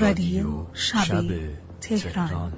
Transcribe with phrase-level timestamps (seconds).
[0.00, 1.24] رادیو شب
[1.80, 2.52] تهران.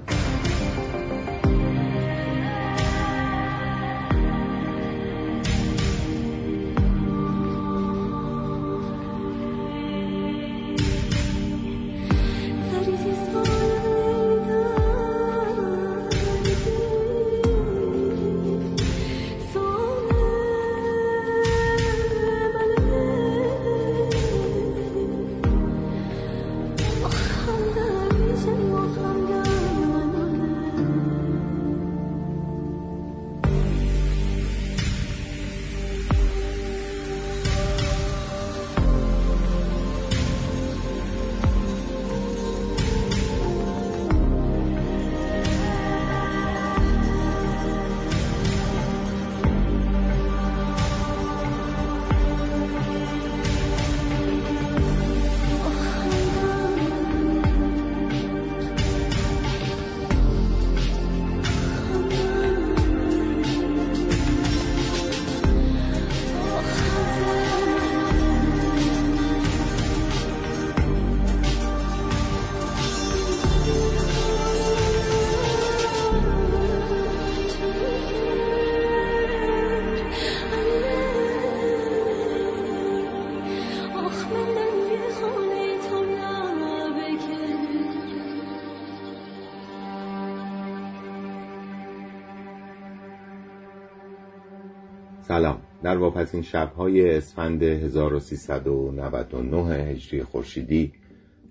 [95.97, 100.93] واپسین شبهای اسفند 1399 هجری خورشیدی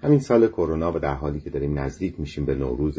[0.02, 2.98] همین سال کرونا و در حالی که داریم نزدیک میشیم به نوروز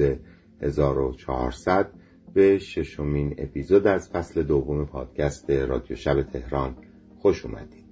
[0.62, 1.92] 1400
[2.34, 6.76] به ششمین اپیزود از فصل دوم پادکست رادیو شب تهران
[7.20, 7.86] خوش اومدید.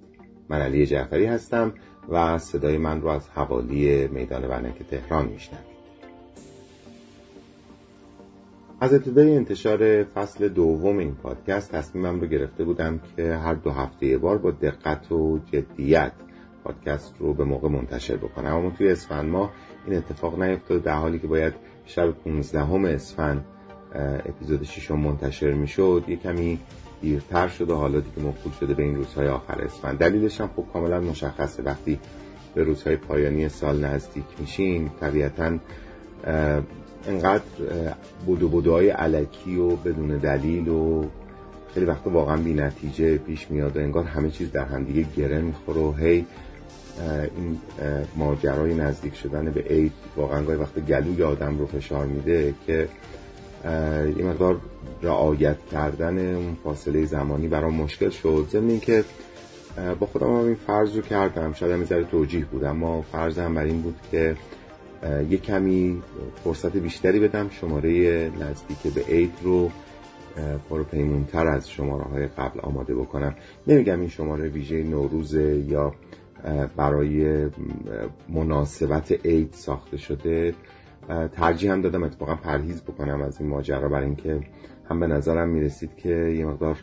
[0.48, 1.74] من علی جعفری هستم
[2.08, 5.71] و صدای من رو از حوالی میدان ونک تهران میشنوید.
[8.82, 14.06] از ابتدای انتشار فصل دوم این پادکست تصمیمم رو گرفته بودم که هر دو هفته
[14.06, 16.12] یه بار با دقت و جدیت
[16.64, 18.56] پادکست رو به موقع منتشر بکنم.
[18.56, 19.50] اما توی اسفند ما
[19.86, 21.54] این اتفاق نیفتاد در حالی که باید
[21.86, 23.44] شب 15 اسفند
[24.26, 26.04] اپیزود ششم منتشر می‌شد.
[26.08, 26.58] یه کمی
[27.02, 29.98] دیرتر شد و حالا دیگه موکول شده به این روزهای آخر اسفند.
[29.98, 31.62] دلیلش هم خب کاملا مشخصه.
[31.62, 31.98] وقتی
[32.54, 35.58] به روزهای پایانی سال نزدیک میشین طبیعتا
[37.08, 37.42] انقدر
[38.26, 41.04] بودو بودوهای علکی و بدون دلیل و
[41.74, 45.80] خیلی وقت واقعا بی نتیجه پیش میاد و انگار همه چیز در همدیگه گره می‌خوره
[45.80, 46.26] و هی
[47.36, 47.58] این
[48.16, 52.88] ماجرای نزدیک شدن به عید واقعا گاهی وقت گلوی آدم رو فشار میده که
[54.16, 54.60] یه مقدار
[55.02, 58.46] رعایت کردن اون فاصله زمانی برام مشکل شد.
[58.50, 59.04] ضمن اینکه
[60.00, 61.52] با خودم هم این فرض رو کردم.
[61.52, 64.36] شاید هم توجیه بود اما فرضم بر این بود که
[65.30, 66.02] یه کمی
[66.44, 67.48] فرصت بیشتری بدم.
[67.48, 67.90] شماره
[68.40, 69.70] نزدیک به عید رو
[70.70, 73.34] پروپیمونتر از شماره های قبل آماده بکنم.
[73.66, 75.34] نمیگم این شماره ویژه نوروز
[75.66, 75.94] یا
[76.76, 77.46] برای
[78.28, 80.54] مناسبت عید ساخته شده.
[81.32, 84.40] ترجیح هم دادم اتفاقا پرهیز بکنم از این ماجرا برای اینکه
[84.90, 86.76] هم به نظرم می‌رسید که یه مقدار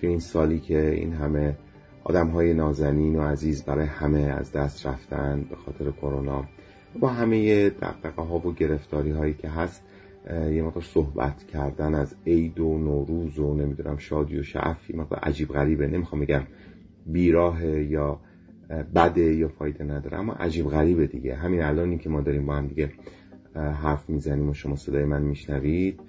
[0.00, 1.56] توی این سالی که این همه
[2.04, 6.44] آدم های نازنین و عزیز برای همه از دست رفتن به خاطر کرونا
[7.00, 9.82] با همه دقدقه ها و گرفتاری هایی که هست
[10.30, 15.48] یه مقدار صحبت کردن از عید و نوروز و نمی‌دونم شادی و شعفی مقدار عجیب
[15.48, 15.86] غریبه.
[15.86, 16.42] نمی‌خوام بگم
[17.06, 18.20] بیراه یا
[18.94, 21.34] بده یا فایده نداره اما عجیب غریبه دیگه.
[21.34, 22.92] همین الانی که ما داریم با هم دیگه
[23.54, 26.00] حرف می‌زنیم و شما صدای من میشنوید.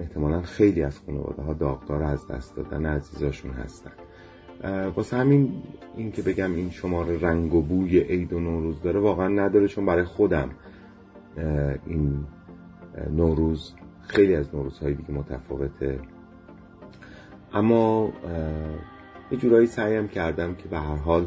[0.00, 3.92] احتمالا خیلی از خانواده ها داغدار از دست دادن عزیزاشون هستن.
[4.96, 5.62] واسه همین
[5.96, 9.86] این که بگم این شماره رنگ و بوی عید و نوروز داره واقعا نداره چون
[9.86, 10.50] برای خودم
[11.86, 12.24] این
[13.10, 15.98] نوروز خیلی از نوروزهای دیگه متفاوته.
[17.52, 18.12] اما
[19.30, 21.26] یه جورایی سعیم کردم که به هر حال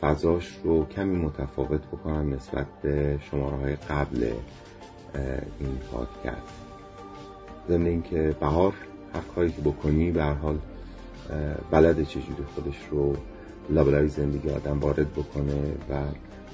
[0.00, 4.32] فضاش رو کمی متفاوت بکنم نسبت به شماره های قبل
[5.60, 6.64] این پادکست.
[7.68, 8.74] ضمن اینکه بهار
[9.14, 10.58] هر کاری که بکنی به هر حال
[11.70, 13.16] بلده چجوری خودش رو
[13.70, 16.04] لابلای زندگی آدم وارد بکنه و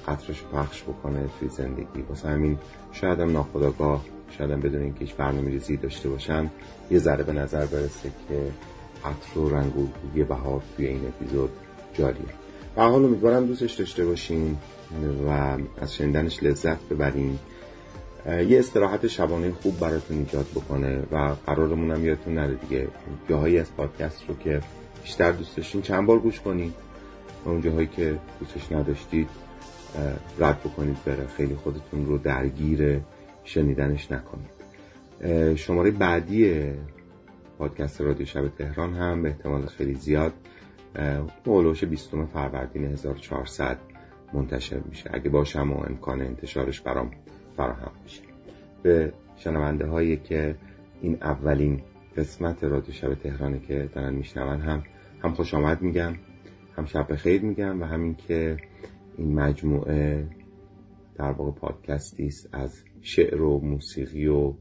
[0.07, 2.01] قطرش پخش بکنه توی زندگی.
[2.09, 2.57] واسه همین
[2.91, 4.05] شاید هم ناخداگاه
[4.37, 6.49] شاید هم بدون اینکه هیچ برنامه ریزی داشته باشن
[6.91, 8.51] یه ذره به نظر برسه که
[9.05, 11.49] عطر و رنگ و بوی بهار توی این اپیزود
[11.93, 12.25] جاریه.
[12.75, 14.57] به حال امیدوارم دوستش داشته باشین
[15.27, 17.39] و از شنیدنش لذت ببرین.
[18.25, 22.87] یه استراحت شبانه خوب براتون ایجاد بکنه و قرارمون هم یادتون نره دیگه.
[23.29, 24.61] جاهایی از پادکست رو که
[25.03, 26.73] بیشتر دوست داشتین چند بار گوش کنید
[27.45, 29.29] و اون جاهایی که دوستش نداشتید
[30.39, 31.27] رد بکنید بره.
[31.37, 32.99] خیلی خودتون رو درگیر
[33.43, 34.57] شنیدنش نکنید.
[35.57, 36.71] شماره بعدی
[37.57, 40.33] پادکست رادیو شب تهران هم به احتمال خیلی زیاد
[41.45, 43.77] اولوش 20 فروردین 1400
[44.33, 45.09] منتشر میشه.
[45.13, 47.11] اگه باشم و امکان انتشارش برام
[47.57, 48.21] فراهم میشه.
[48.83, 50.55] به شنونده هایی که
[51.01, 51.81] این اولین
[52.17, 54.83] قسمت رادیو شب تهرانه که دارن میشنون هم
[55.23, 56.13] هم خوش آمد میگم
[56.77, 58.57] هم شب خیر میگم و همین که
[59.17, 60.27] این مجموعه
[61.15, 64.53] در واقع پادکستی است از شعر و موسیقی و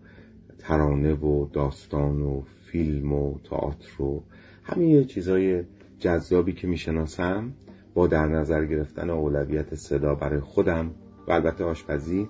[0.58, 4.22] ترانه و داستان و فیلم و تئاتر و
[4.62, 5.64] همین چیزای
[5.98, 7.52] جذابی که می‌شناسم
[7.94, 10.90] با در نظر گرفتن اولویت صدا برای خودم
[11.28, 12.28] و البته آشپزی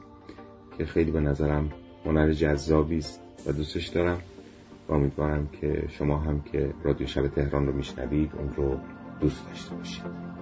[0.79, 1.71] که خیلی به نظرم
[2.05, 4.19] هنر جذابی است و دوستش دارم
[4.89, 8.79] و امیدوارم که شما هم که رادیو شب تهران رو میشنوید اون رو
[9.21, 10.36] دوست داشته باشید.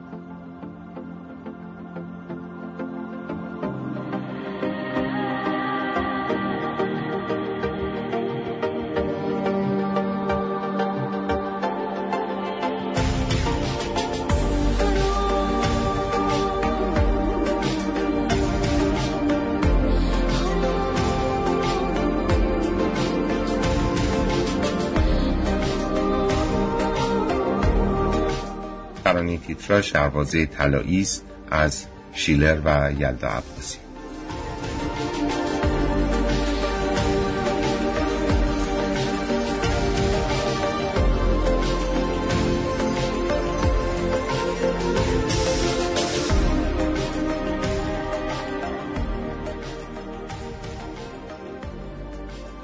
[29.75, 33.79] تیتراژ دروازه طلایی است از شیلر و یلدا عباسی.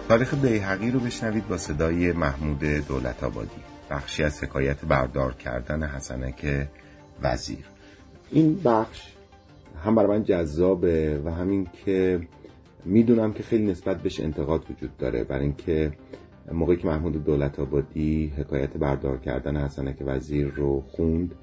[0.09, 3.51] تاریخ بیهقی رو بشنوید با صدای محمود دولت آبادی
[3.91, 6.69] بخشی از حکایت بردار کردن حسنک
[7.23, 7.65] وزیر.
[8.31, 9.13] این بخش
[9.85, 12.21] هم برای من جذابه و همین که
[12.85, 15.25] می‌دونم که خیلی نسبت بهش انتقاد وجود داره.
[15.25, 15.93] برای اینکه
[16.53, 21.35] موقعی که محمود دولت آبادی حکایت بردار کردن حسنک وزیر رو خوند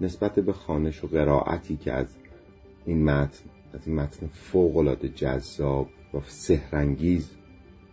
[0.00, 2.06] نسبت به خانش و قرائتی که از
[2.86, 3.44] این متن
[3.74, 7.30] از این متن فوق العاده جذاب و سهرنگیز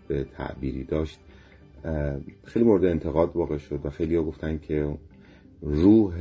[0.07, 1.19] به تعبیری داشت
[2.44, 4.98] خیلی مورد انتقاد واقع شد و خیلی ها گفتن که
[5.62, 6.18] روح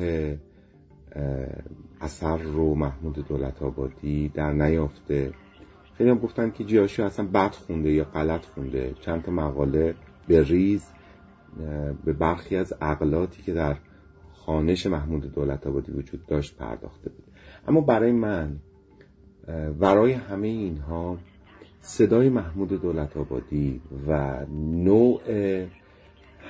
[2.01, 5.33] اثر رو محمود دولت آبادی در نیافته.
[5.95, 8.95] خیلی هم گفتن که جیاشی اصلا بد خونده یا غلط خونده.
[9.01, 9.95] چند تا مقاله
[10.29, 10.85] به ریز
[12.05, 13.77] به برخی از عقلاتی که در
[14.33, 17.25] خانش محمود دولت آبادی وجود داشت پرداخته بود.
[17.69, 18.57] اما برای من
[19.81, 21.19] ورای همه اینها
[21.81, 25.21] صدای محمود دولت آبادی و نوع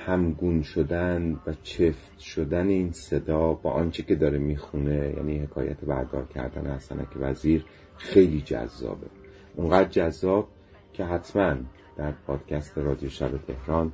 [0.05, 6.25] همگون شدن و چفت شدن این صدا با آنچه که داره می‌خونه یعنی حکایت بردار
[6.25, 7.65] کردن حسنک وزیر
[7.97, 9.07] خیلی جذابه.
[9.55, 10.47] اونقدر جذاب
[10.93, 11.55] که حتما
[11.97, 13.93] در پادکست رادیو شب تهران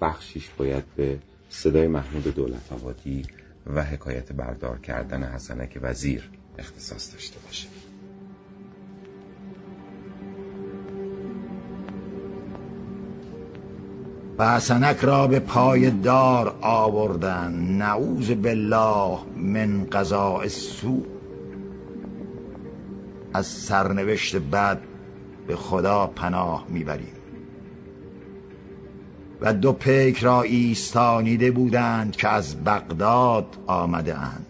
[0.00, 1.18] بخشیش باید به
[1.48, 3.22] صدای محمود دولت آبادی
[3.66, 7.79] و حکایت بردار کردن حسنک وزیر اختصاص داشته باشه.
[14.40, 17.52] و حسنک را به پای دار آوردن.
[17.52, 21.02] نعوذ بالله من قضاء سو
[23.34, 24.80] از سرنوشت بد
[25.46, 27.12] به خدا پناه می‌بریم.
[29.40, 34.46] و دو پیک را ایستانیده بودند که از بغداد آمده اند.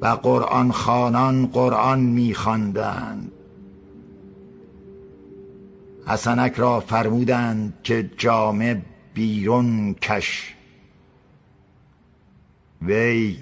[0.00, 3.32] و قرآن خانان قرآن میخواندند.
[6.06, 8.82] حسنک را فرمودند که جامه
[9.14, 10.54] بیرون کش.
[12.82, 13.38] وی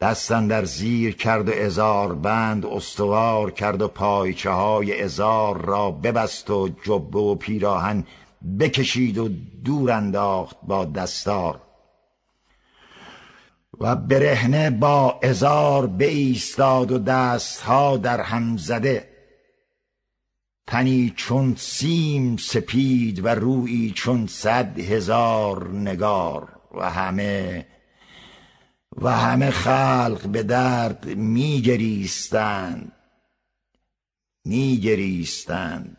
[0.00, 6.50] دستن در زیر کرد و ازار بند استوار کرد و پایچه های ازار را ببست
[6.50, 8.04] و جبه و پیراهن
[8.60, 9.28] بکشید و
[9.64, 11.60] دور انداخت با دستار.
[13.80, 19.07] و برهنه با ازار بایستاد و دستها در هم زده.
[20.68, 27.66] تنی چون سیم سپید و روی چون صد هزار نگار و همه
[29.02, 32.92] و همه خلق به درد میگریستند.
[34.44, 35.96] میگریستند.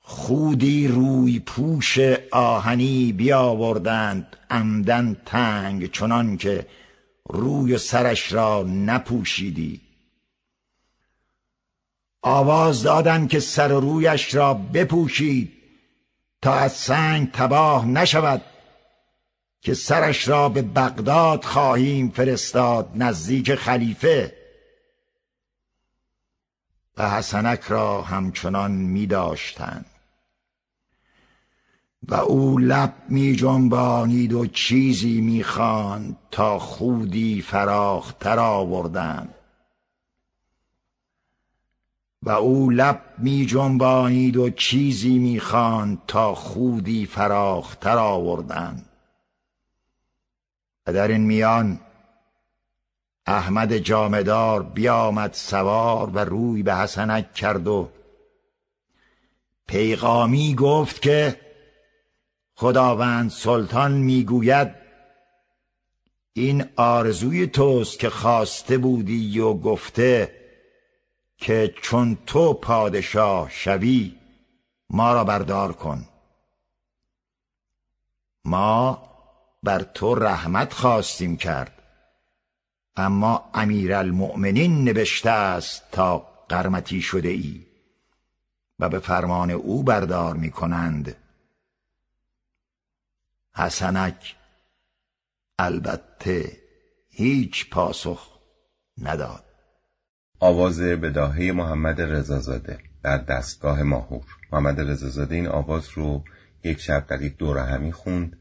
[0.00, 1.98] خودی روی پوش
[2.32, 6.66] آهنی بیاوردند عمدن تنگ چنان که
[7.28, 9.87] روی سرش را نپوشیدی.
[12.22, 15.52] آواز دادند که سر و رویش را بپوشید
[16.42, 18.42] تا از سنگ تباه نشود
[19.60, 24.34] که سرش را به بغداد خواهیم فرستاد نزدیک خلیفه.
[26.96, 29.86] و حسنک را همچنان می داشتند
[32.02, 35.44] و او لب می جنبانید و چیزی می
[36.30, 39.34] تا خودی فراختر آوردند.
[42.28, 48.88] و او لب می جنبانید و چیزی می خواند تا خودی فراختر آوردند.
[50.86, 51.80] و در این میان
[53.26, 57.90] احمد جامدار بیامد سوار و روی به حسنک کرد و
[59.66, 61.40] پیغامی گفت که
[62.54, 64.74] خداوند سلطان می‌گوید
[66.32, 70.37] این آرزوی توست که خواسته بودی و گفته
[71.38, 74.18] که چون تو پادشاه شوی
[74.90, 76.08] ما را بردار کن.
[78.44, 79.08] ما
[79.62, 81.82] بر تو رحمت خواستیم کرد
[82.96, 86.18] اما امیرالمؤمنین نوشته است تا
[86.48, 87.66] قرمتی شده ای
[88.78, 91.16] و به فرمان او بردار می کنند.
[93.54, 94.36] حسنک
[95.58, 96.62] البته
[97.10, 98.38] هیچ پاسخ
[99.02, 99.47] نداد.
[100.40, 104.24] آواز بداهه محمد رضازاده در دستگاه ماهور.
[104.52, 106.22] محمد رضازاده این آواز رو
[106.64, 108.38] یک شب در یک دوره همی خوند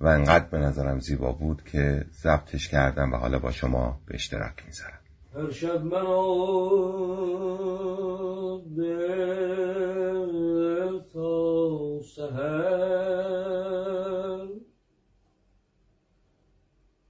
[0.00, 4.66] و انقدر به نظرم زیبا بود که ضبطش کردم و حالا با شما به اشتراک
[4.66, 4.98] می‌ذارم.
[5.34, 6.06] هر شب من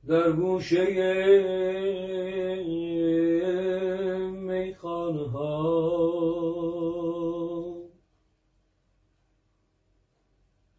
[0.08, 0.84] در گوشه
[5.10, 6.98] میخانه ها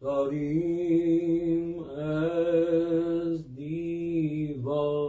[0.00, 5.00] داریم از دیوانگی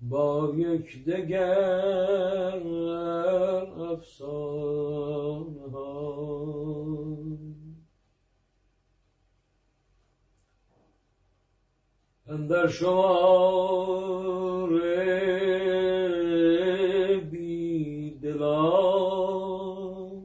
[0.00, 2.62] با یک دگر
[3.92, 5.65] افسانه
[12.28, 14.70] اندر شمار
[17.30, 20.22] بی دلان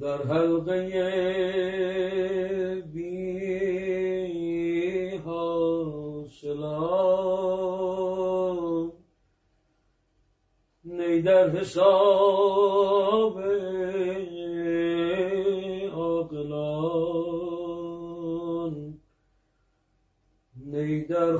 [0.00, 0.80] در حلقه
[2.94, 6.96] بی حاصلان
[10.84, 13.55] نی در حساب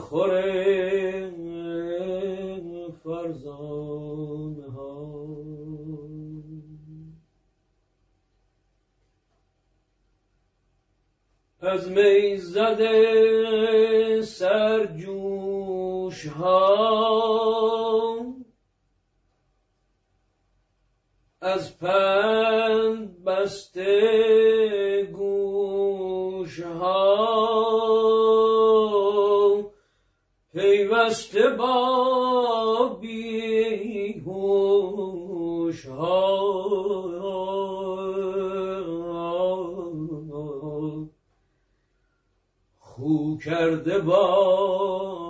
[0.06, 0.30] خور
[3.04, 5.16] فرزان ها.
[11.60, 17.66] از می زده سرجوش ها.
[21.40, 28.05] از پند بسته گوش ها.
[31.06, 34.26] پیوسته با بیهوش
[35.86, 36.36] ها
[42.78, 45.25] خو کرده با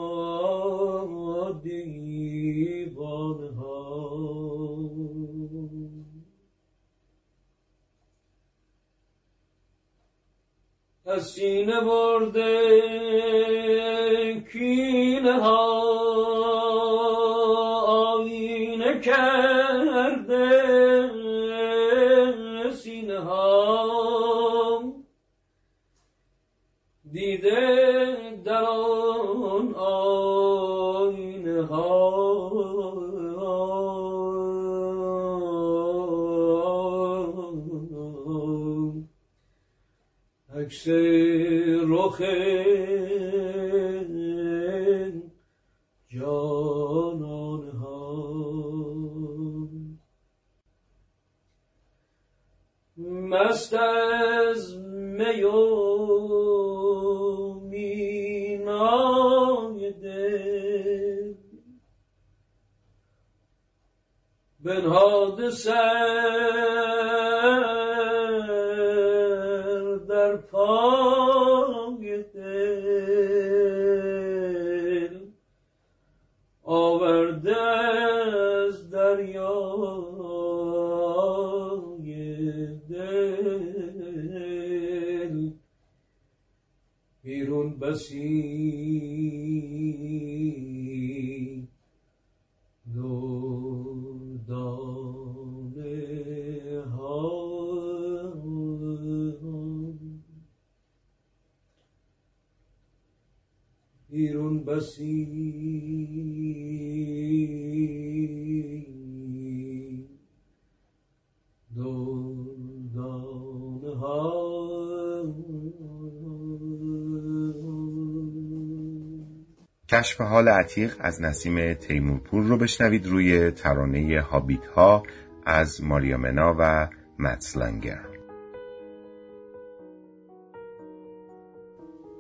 [120.07, 125.03] کشف حال عتیق از نسیم تیمورپور رو بشنوید روی ترانه هابیت ها
[125.47, 128.07] از ماریا منا و متسلنگر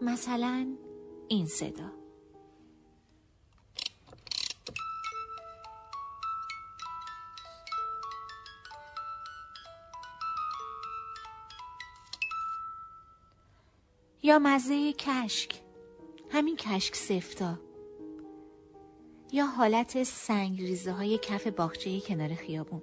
[0.02, 0.66] مثلا
[1.28, 1.92] این صدا.
[14.22, 15.62] یا مزه کشک.
[16.30, 17.65] همین کشک سفتا.
[19.36, 22.82] یا حالت سنگ ریزه های کف باغچه کنار خیابون.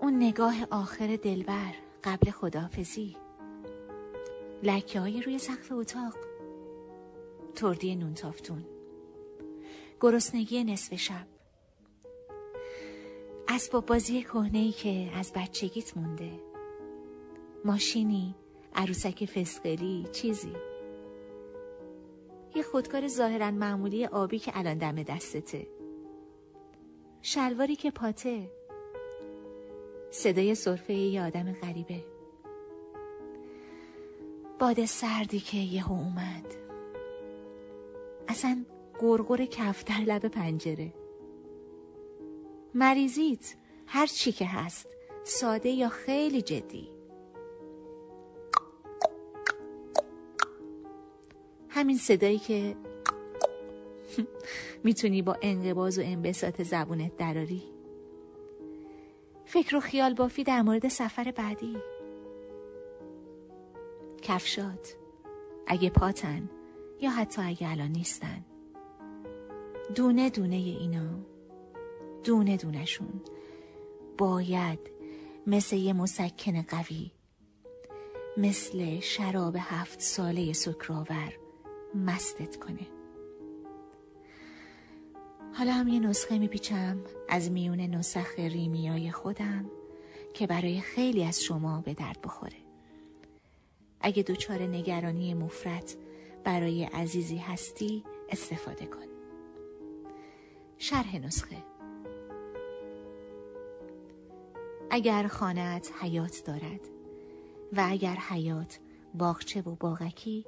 [0.00, 1.74] اون نگاه آخر دلبر
[2.04, 3.16] قبل خداحافظی.
[4.62, 6.16] لکه های روی سقف اتاق.
[7.54, 8.64] تردی نون تافتون
[10.00, 11.26] گرسنگی نصف شب.
[13.48, 16.32] اسباب بازی کهنه ای که از بچگیت مونده.
[17.64, 18.34] ماشینی
[18.74, 20.75] عروسک فسقلی چیزی.
[22.56, 25.66] یه خودکار ظاهرا معمولی آبی که الان دم دستته.
[27.22, 28.50] شلواری که پاته.
[30.10, 32.04] صدای صرفه یه آدم غریبه.
[34.58, 36.54] باد سردی که یهو اومد.
[38.28, 38.64] اصلا
[39.00, 40.94] گرگر کف در لب پنجره.
[42.74, 43.54] مریضیت
[43.86, 44.86] هر چی که هست
[45.24, 46.95] ساده یا خیلی جدی.
[51.76, 52.76] همین صدایی که
[54.84, 57.62] می‌تونی با انقباز و انبساط زبونت دراری.
[59.44, 61.76] فکر و خیال بافی در مورد سفر بعدی.
[64.22, 64.96] کفشات
[65.66, 66.50] اگه پاتن
[67.00, 68.44] یا حتی اگه الان نیستن.
[69.94, 71.18] دونه دونه اینا
[72.24, 73.20] دونه دونشون
[74.18, 74.78] باید
[75.46, 77.10] مثل یه مسکن قوی
[78.36, 81.45] مثل شراب هفت ساله سکراور
[81.94, 82.86] مستت کنه.
[85.54, 89.70] حالا هم یه نسخه میپیچم از میون نسخ ریمیای خودم
[90.34, 92.56] که برای خیلی از شما به درد بخوره.
[94.00, 95.96] اگه دچار نگرانی مفرت
[96.44, 99.06] برای عزیزی هستی استفاده کن.
[100.78, 101.56] شرح نسخه.
[104.90, 106.80] اگر خانهت حیات دارد
[107.72, 108.78] و اگر حیات
[109.14, 110.46] باغچه و باغکی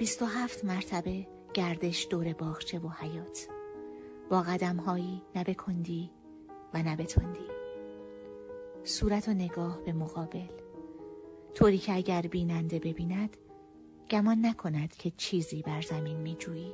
[0.00, 3.48] بیست و هفت مرتبه گردش دور باغچه و حیات
[4.30, 6.10] با قدم هایی نه کندی
[6.74, 7.48] و نه تندی.
[8.84, 10.48] صورت و نگاه به مقابل.
[11.54, 13.36] طوری که اگر بیننده ببیند
[14.10, 16.72] گمان نکند که چیزی بر زمین می جویی.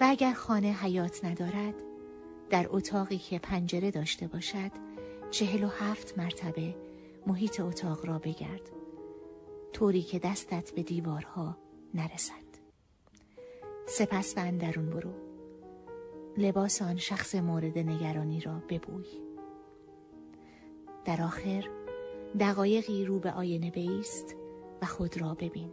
[0.00, 1.74] و اگر خانه حیات ندارد
[2.50, 4.70] در اتاقی که پنجره داشته باشد
[5.30, 6.74] چهل و هفت مرتبه
[7.26, 8.77] محیط اتاق را بگرد.
[9.72, 11.56] طوری که دستت به دیوارها
[11.94, 12.48] نرسد.
[13.86, 15.12] سپس و اندرون برو.
[16.36, 19.06] لباس آن شخص مورد نگرانی را ببوی.
[21.04, 21.68] در آخر
[22.40, 24.36] دقایقی رو به آینه بیست
[24.82, 25.72] و خود را ببین.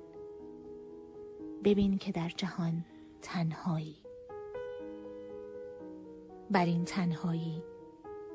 [1.63, 2.85] ببین که در جهان
[3.21, 3.95] تنهایی.
[6.51, 7.63] بر این تنهایی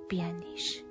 [0.09, 0.83] بیاندیش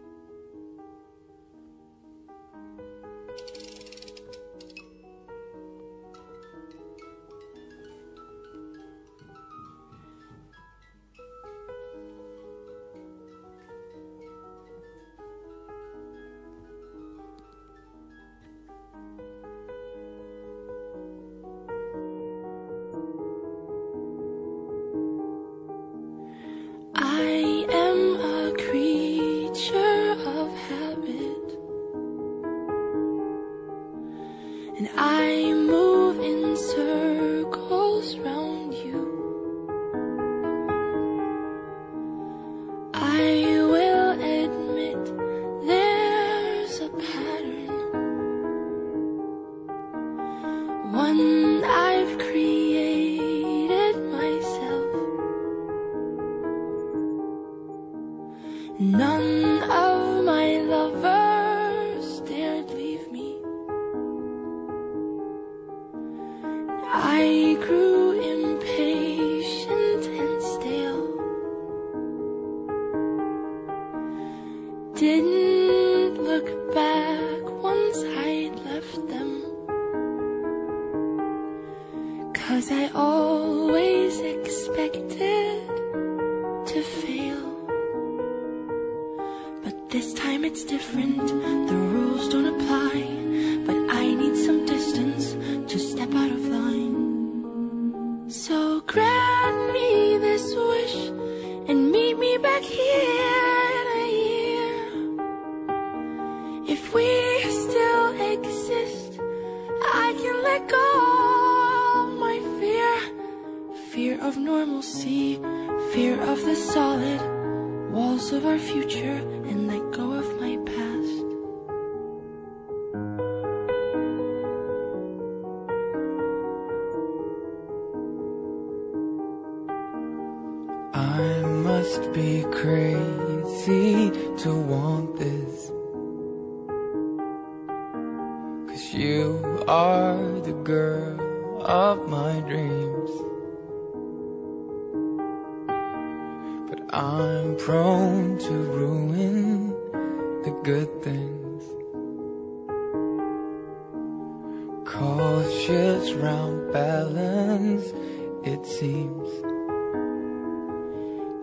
[158.44, 159.30] it seems.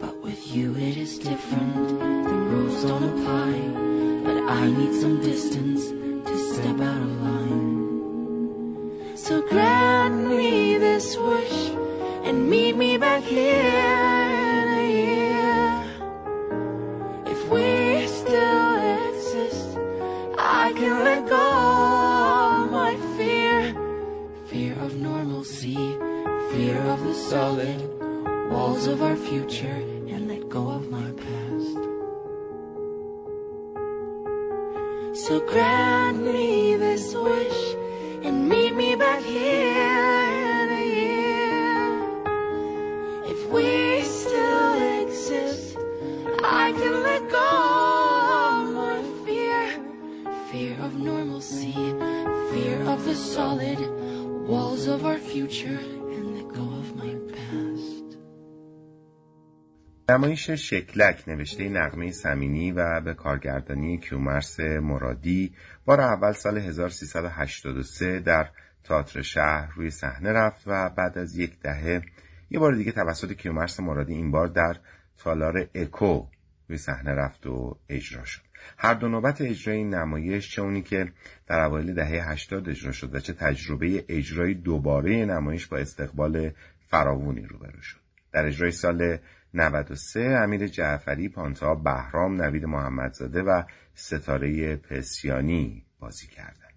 [0.01, 1.99] But with you it is different.
[1.99, 3.53] The rules don't apply.
[4.25, 5.91] But I need some distance
[6.29, 7.16] to step out of
[60.27, 68.49] نمایش شکلک نوشته نقمه سمینی و به کارگردانی کیومرس مرادی بار اول سال 1383 در
[68.85, 72.03] تئاتر شهر روی صحنه رفت و بعد از یک دهه
[72.51, 74.77] یه بار دیگه توسط کیومرس مرادی این بار در
[75.19, 76.27] تالار اکو
[76.69, 78.43] روی صحنه رفت و اجرا شد.
[78.79, 81.13] هر دو نوبت اجرای این نمایش چه اونی که
[81.47, 86.51] در اوایل دهه 80 اجرا شد و چه تجربه اجرای دوباره نمایش با استقبال
[86.89, 88.01] فراوانی روبرو شد.
[88.33, 89.19] در اجرای سال
[89.57, 93.63] 93 امیر جعفری، پانتا بهرام، نوید محمدزاده و
[93.95, 96.75] ستاره پسیانی بازی کردند.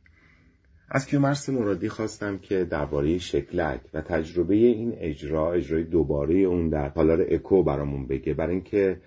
[0.89, 6.89] از کیومرس مرادی خواستم که درباره شکلک و تجربه این اجرا اجرای دوباره اون در
[6.89, 8.33] تالار اکو برامون بگه.
[8.33, 9.01] برای اینکه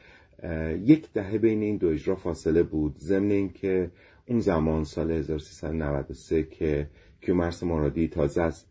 [0.85, 2.99] یک دهه بین این دو اجرا فاصله بود.
[2.99, 3.91] ضمن اینکه
[4.27, 8.65] اون زمان سال 1393 که کیومرس مرادی تازه از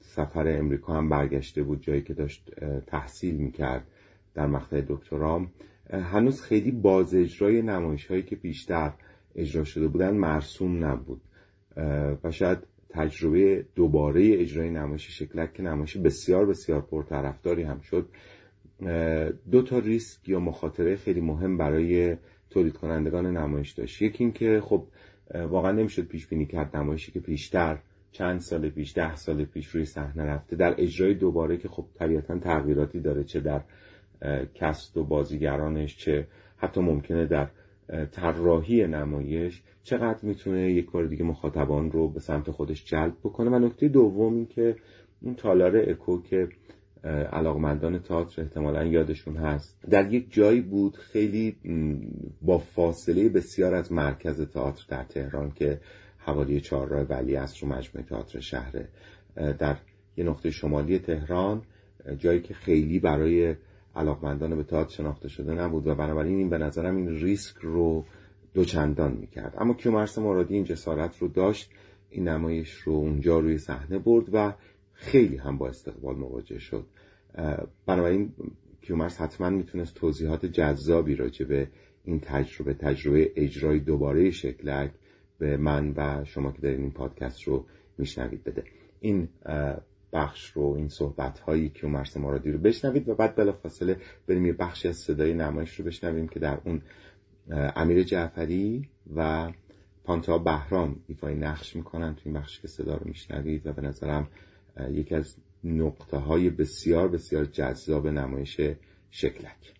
[0.00, 2.50] سفر امریکا هم برگشته بود جایی که داشت
[2.86, 3.86] تحصیل می‌کرد.
[4.36, 5.50] در مقطع دکترام
[5.90, 8.92] هنوز خیلی باز اجرای نمایش هایی که بیشتر
[9.34, 11.20] اجرا شده بودن مرسوم نبود.
[12.24, 18.08] و شاید تجربه دوباره اجرای نمایش شکلک که نمایش بسیار بسیار پرطرفداری هم شد
[19.50, 22.16] دو تا ریسک یا مخاطره خیلی مهم برای
[22.50, 24.02] تولید کنندگان نمایش داشت.
[24.02, 24.86] یکی اینکه خب
[25.34, 27.78] واقعا نمی‌شد پیش بینی کرد نمایشی که پیشتر
[28.12, 30.56] چند سال پیش ده سال پیش روی صحنه رفته.
[30.56, 33.60] در اجرای دوباره که خب طبیعتا تغییراتی داره چه در
[34.54, 36.26] کست و بازیگرانش چه
[36.56, 37.48] حتی ممکنه در
[38.12, 43.50] طراحی نمایش چقدر می‌تونه یک بار دیگه مخاطبان رو به سمت خودش جلب بکنه.
[43.50, 44.76] و نکته دوم این که
[45.22, 46.48] اون تالار اکو که
[47.32, 51.56] علاقمندان تئاتر احتمالا یادشون هست در یک جایی بود خیلی
[52.42, 55.80] با فاصله بسیار از مرکز تئاتر در تهران که
[56.18, 58.88] حوالی چهارراه ولی است رو مجموعه تئاتر شهره
[59.34, 59.76] در
[60.16, 61.62] یه نقطه شمالی تهران
[62.18, 63.54] جایی که خیلی برای
[63.96, 68.04] علاقمندان به تئاتر شناخته شده نبود و بنابراین این به نظرم این ریسک رو
[68.54, 69.54] دوچندان می‌کرد.
[69.58, 71.70] اما کیومرس مرادی این جسارت رو داشت
[72.10, 74.54] این نمایش رو اونجا روی صحنه برد و
[74.92, 76.86] خیلی هم با استقبال مواجه شد.
[77.86, 78.32] بنابراین
[78.82, 81.68] کیومرس حتما می‌تونست توضیحات جذابی راجع به
[82.04, 84.90] این تجربه تجربه اجرای دوباره شکلک
[85.38, 87.64] به من و شما که دارین این پادکست رو
[87.98, 88.64] میشنوید بده.
[89.00, 89.28] این
[90.16, 94.88] بخش رو این صحبت هایی کیومرس مرادی رو بشنوید و بعد بلافاصله بریم یه بخشی
[94.88, 96.82] از صدای نمایش رو بشنویم که در اون
[97.50, 99.52] امیر جعفری و
[100.04, 104.28] پانتا بهرام ایفای نقش می‌کنن تو این بخشی که صدا رو میشنوید و به نظرم
[104.90, 108.60] یکی از نقطه های بسیار بسیار جذاب نمایش
[109.10, 109.74] شکلک.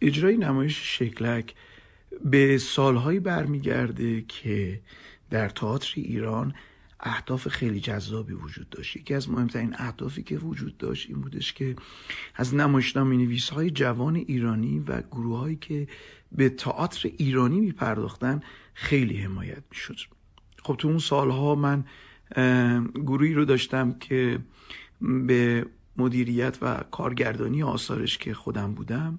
[0.00, 1.54] اجرای نمایش شکلک
[2.24, 4.80] به سالهایی برمیگرده که
[5.30, 6.54] در تئاتر ایران
[7.00, 8.96] اهداف خیلی جذابی وجود داشت.
[8.96, 11.76] یکی از مهمترین اهدافی که وجود داشت این بودش که
[12.34, 15.88] از نمایشنامه های جوان ایرانی و گروه هایی که
[16.32, 18.40] به تئاتر ایرانی می پرداختن
[18.74, 19.96] خیلی حمایت می شد
[20.62, 21.84] خب تو اون سالها من
[22.94, 24.38] گروهی رو داشتم که
[25.00, 29.18] به مدیریت و کارگردانی آثارش که خودم بودم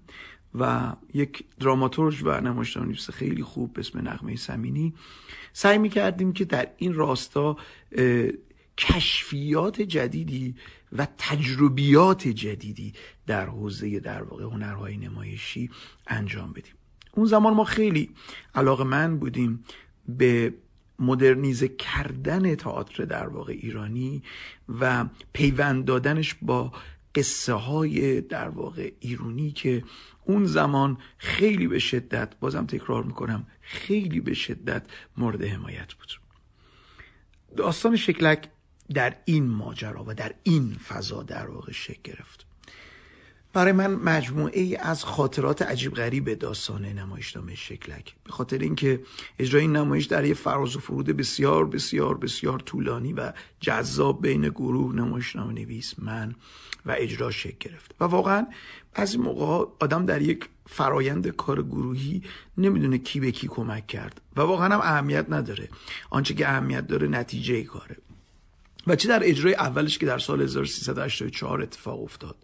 [0.55, 4.93] و یک دراماتورج و نمایشنامه‌نویس خیلی خوب به اسم نغمه سمینی.
[5.53, 7.57] سعی می‌کردیم که در این راستا
[8.77, 10.55] کشفیات جدیدی
[10.91, 12.93] و تجربیات جدیدی
[13.27, 15.69] در حوزه در واقع هنرهای نمایشی
[16.07, 16.73] انجام بدیم.
[17.11, 18.09] اون زمان ما خیلی
[18.55, 19.63] علاقه من بودیم
[20.07, 20.53] به
[20.99, 24.23] مدرنیزه کردن تئاتر در واقع ایرانی
[24.79, 26.71] و پیوند دادنش با
[27.15, 29.83] قصه های در واقع ایرونی که
[30.29, 34.85] اون زمان خیلی به شدت بازم تکرار می‌کنم خیلی به شدت
[35.17, 36.19] مورد حمایت بود.
[37.57, 38.49] داستان شکلک
[38.93, 42.45] در این ماجرا و در این فضا در واقع شکل گرفت.
[43.53, 48.15] برای من مجموعه ای از خاطرات عجیب غریب داستان نمایشنامه شکلک.
[48.23, 49.01] به خاطر اینکه
[49.39, 54.49] اجرای این نمایش در یه فراز و فرود بسیار بسیار بسیار طولانی و جذاب بین
[54.49, 56.35] گروه نمایشنامه نویس من
[56.85, 57.95] و اجرا شکل گرفت.
[57.99, 58.47] و واقعا
[58.95, 62.23] از این موقع آدم در یک فرایند کار گروهی
[62.57, 65.69] نمی‌دونه کی به کی کمک کرد و واقعا هم اهمیت نداره.
[66.09, 67.97] آنچه که اهمیت داره نتیجه کاره.
[68.87, 72.35] و چه در اجرای اولش که در سال 1384 اتفاق افتاد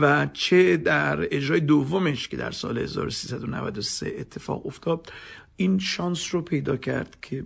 [0.00, 5.12] و چه در اجرای دومش که در سال 1393 اتفاق افتاد
[5.56, 7.44] این شانس رو پیدا کرد که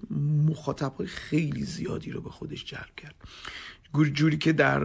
[0.48, 3.14] مخاطب خیلی زیادی رو به خودش جلب کرد.
[4.12, 4.80] جوری که در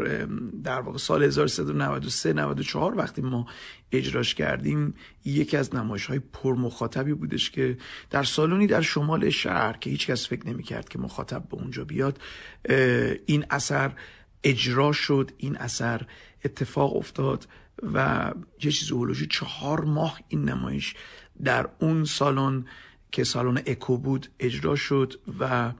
[0.64, 3.46] در واقع سال 1393 94 وقتی ما
[3.92, 4.94] اجراش کردیم
[5.26, 7.78] یکی از نمایش های پر مخاطبی بودش که
[8.10, 11.84] در سالونی در شمال شهر که هیچ کس فکر نمی کرد که مخاطب به اونجا
[11.84, 12.22] بیاد
[13.26, 13.92] این اثر
[14.44, 16.02] اجرا شد این اثر
[16.46, 17.48] اتفاق افتاد
[17.94, 18.32] و
[18.64, 20.96] یه چیز اولوژی چهار ماه این نمایش
[21.44, 22.66] در اون سالن
[23.12, 25.72] که سالن اکو بود اجرا شد و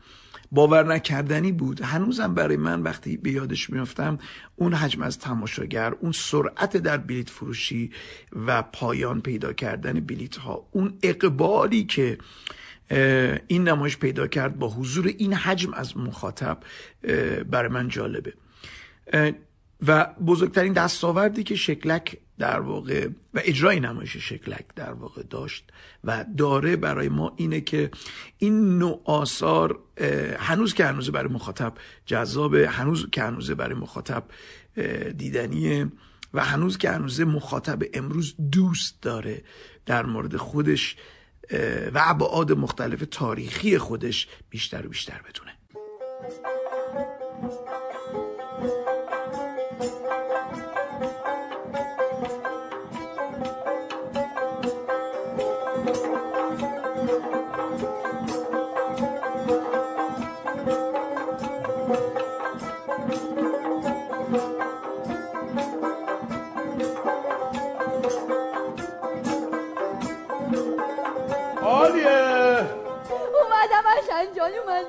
[0.52, 1.82] باور نکردنی بود.
[1.82, 4.18] هنوزم برای من وقتی به یادش میافتم
[4.56, 7.92] اون حجم از تماشاگر اون سرعت در بلیت فروشی
[8.46, 12.18] و پایان پیدا کردن بلیت ها اون اقبالی که
[13.48, 16.58] این نمایش پیدا کرد با حضور این حجم از مخاطب
[17.50, 18.34] برای من جالبه.
[19.88, 25.72] و بزرگترین دستاوردی که شکلک در واقع و اجرای نمایش شکلک در واقع داشت
[26.04, 27.92] و داره برای ما اینه که
[28.38, 29.80] این نوع آثار
[30.40, 31.74] هنوز که هنوز برای مخاطب
[32.06, 34.24] جذابه هنوز که هنوز برای مخاطب
[35.18, 35.92] دیدنیه
[36.34, 39.44] و هنوز که هنوز مخاطب امروز دوست داره
[39.86, 40.96] در مورد خودش
[41.94, 45.52] و ابعاد مختلف تاریخی خودش بیشتر و بیشتر بدونه.
[74.52, 74.86] جان اومد.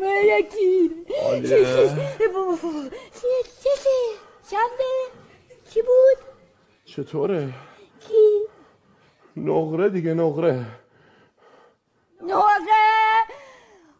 [0.00, 0.90] من یکی.
[4.50, 4.84] چنده
[5.70, 6.18] چی بود؟
[6.84, 7.48] چطوره؟
[8.00, 8.42] کی؟
[9.36, 10.66] نقره دیگه نقره.
[12.22, 13.22] نقره؟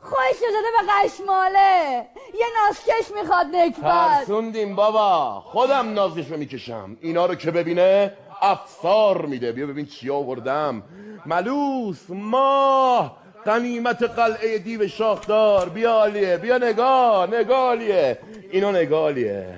[0.00, 2.06] خوش داده به قشماله.
[2.34, 4.18] یه نازکش می‌خواد نکبت.
[4.18, 5.40] ترسوندیم بابا.
[5.40, 6.96] خودم نازش رو می‌کشم.
[7.00, 9.52] اینا رو که ببینه افسار میده.
[9.52, 10.82] بیا ببین چی آوردم.
[11.26, 13.27] ملوس ماه.
[13.48, 15.68] قنیمت قلعه دیو شاخدار.
[15.68, 18.18] بیا علیه بیا نگاه نگالیه.
[18.50, 19.54] اینو نگالیه.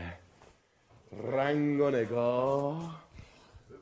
[1.32, 3.00] رنگ و نگاه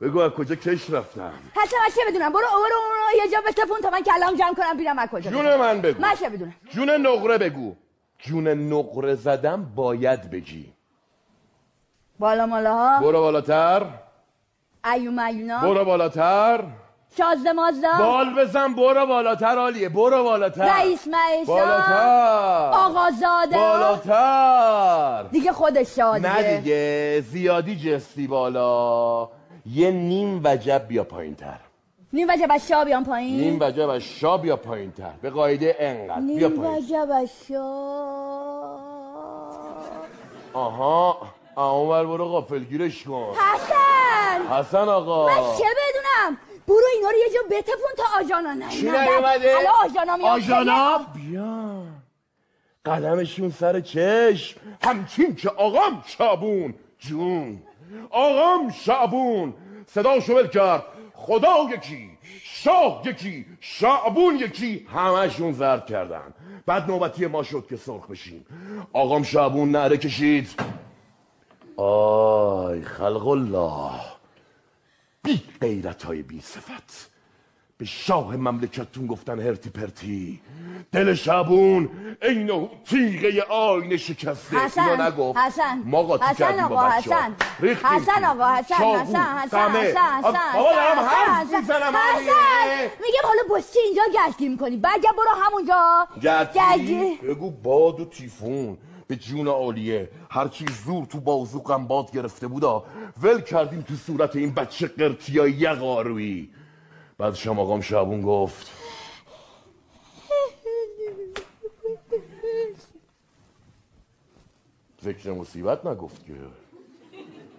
[0.01, 3.25] بگو از کجا کش رفتم؟ حتی من چه بدونم؟ برو برو برو.
[3.25, 6.01] یه جا بتپون تا من کلام جمع کنم بیرم از کجا جون من بگو.
[6.01, 7.75] من چه بدونم؟ جون نقره بگو.
[8.19, 10.73] جون نقره زدم باید بگی.
[12.19, 13.85] بالا مالا ها برو بالاتر.
[14.93, 15.61] ایوم ایونا.
[15.61, 16.63] برو بالاتر.
[17.17, 17.87] شازده مازده.
[17.99, 20.65] بال بزن برو بالاتر آلیه برو بالاتر.
[20.77, 22.71] رئیس معیشا بالاتر.
[22.73, 23.57] آقازاده.
[23.57, 25.23] بالاتر.
[25.31, 27.21] دیگه خودش شاده نه دیگه.
[27.21, 29.29] زیادی جستی بالا.
[29.65, 31.59] یه نیم وجب بیا پایین تر
[32.13, 33.39] نیم وجب از شاه بیام پایین.
[33.39, 36.21] نیم وجب از شا بیا پایین تر به قاعده انقدر.
[36.21, 36.77] بیا نیم پایین.
[36.77, 38.79] وجب از شاه.
[40.53, 41.17] آها.
[41.57, 43.33] اونور برو غافلگیرش کن.
[43.33, 44.55] حسن!
[44.55, 45.25] حسن آقا.
[45.27, 45.65] من چه
[46.69, 50.99] برو اینا رو یه جا بتپون تا آجانا نیومدن چی نیومده؟ الان آجانا میاد آژانا؟
[51.15, 51.83] بیا.
[52.85, 54.59] قدمشون سر چشم.
[54.83, 56.73] همچین که آقام شابون.
[56.99, 57.61] جون.
[58.09, 59.53] آقام شعبون
[59.87, 60.83] صدا شوول کرد.
[61.13, 62.09] خدا یکی
[62.43, 64.87] شاه یکی شعبون یکی.
[64.93, 66.33] همشون زرد کردن.
[66.65, 68.45] بعد نوبتی ما شد که سرخ بشیم.
[68.93, 70.49] آقام شعبون نعره کشید.
[71.77, 74.18] آی خلق الله.
[75.23, 77.09] بی غیرت های بی صفت.
[77.77, 80.41] به شاه مملکتتون گفتن هرتی پرتی.
[80.91, 81.89] دل شبون
[82.21, 84.57] اینو تیغه آینه شکسته.
[84.57, 85.39] حسن نگفت.
[85.39, 85.81] حسن.
[85.85, 86.89] ما قاطی حسن آقا.
[86.89, 87.35] حسن.
[87.61, 88.25] حسن.
[88.25, 89.71] آقا حسن حسن حسن.
[89.71, 91.59] حسن حسن دارم حسن، حرف حسن.
[91.59, 92.19] می‌زنم، حسن.
[92.19, 92.91] علیه.
[93.01, 96.07] میگم حالا بستی اینجا گشتی می‌کنی برگرد برو همونجا.
[96.53, 98.77] گردی بگو باد و تیفون.
[99.09, 100.09] به جون عالیه.
[100.31, 102.83] هرچی زور تو بازو قنبات گرفته بودا.
[103.21, 106.49] ول کردیم تو صورت این بچه قرتیای یقارویی
[107.17, 108.71] بعد شما آقام شعبون گفت
[115.03, 116.33] ذکر مصیبت نگفت که.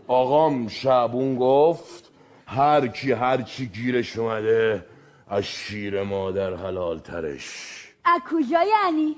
[0.06, 2.10] آقام شعبون گفت
[2.46, 4.86] هر کی هر چی گیرش اومده
[5.28, 7.44] از شیر مادر حلال ترش
[8.04, 9.16] از کجا یعنی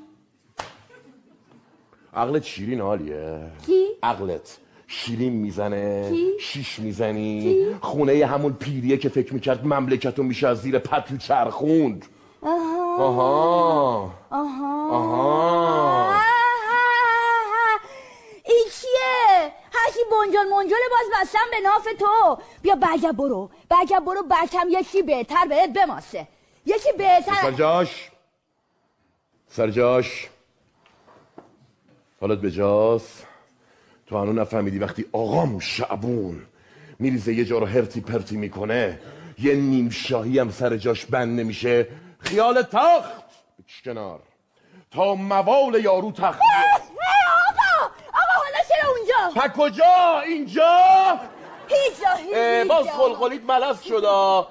[2.14, 3.40] عقلت شیرین حالیه.
[3.66, 4.58] کی؟ عقلت.
[4.86, 6.10] شیرین می‌زنه.
[6.10, 7.42] کی؟ شیش می‌زنی.
[7.42, 12.06] کی؟ خونه همون پیریه که فکر می‌کرد مملکتو میشه از زیر پتو چرخوند.
[12.42, 12.96] آها.
[12.96, 14.10] آها.
[14.30, 14.90] آها.
[14.90, 16.12] آها.
[18.44, 22.38] این چیه هرچی بنجل منجل باز بستم به ناف تو.
[22.62, 23.50] بیا برگرد برو.
[23.68, 26.28] برگرد برو بچم یکی بهتر بهت بماسه.
[26.66, 27.34] یکی بهتر.
[27.42, 28.10] سرجاش.
[29.48, 30.28] سرجاش.
[32.22, 33.26] حالت به جاست.
[34.06, 36.46] تو هنو نفهمیدی وقتی آقام شعبون
[36.98, 38.98] میریزه یه جا رو هرتی پرتی می‌کنه
[39.38, 41.86] یه نیم شاهی هم سر جاش بند نمیشه.
[42.18, 43.22] خیال تخت
[43.84, 44.20] کنار.
[44.90, 47.84] تا موال یارو تخت آقا!
[48.08, 51.18] آقا حالا چرا اونجا؟ تا کجا؟ اینجا؟
[51.68, 52.92] هیچ باز جا.
[52.92, 54.48] خلخلیت ملس شدا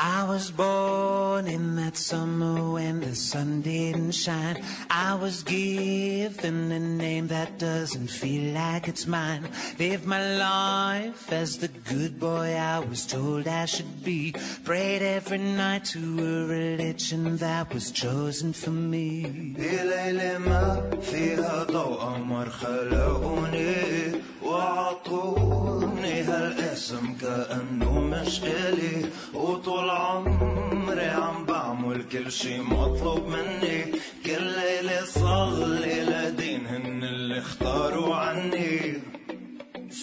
[0.00, 4.62] I was born in that summer when the sun didn't shine.
[4.88, 9.48] I was given a name that doesn't feel like it's mine.
[9.76, 14.34] Lived my life as the good boy I was told I should be.
[14.62, 19.24] Prayed every night to a religion that was chosen for me.
[19.58, 29.04] ليلة ما فيها ضوء قمر خلقوني وعطوني هالاسم كأنه مش إلي
[29.34, 33.85] وطول عمري عم بعمل كل شي مطلوب مني
[34.25, 38.93] كل ليلة صلي لدين هن اللي اختاروا عني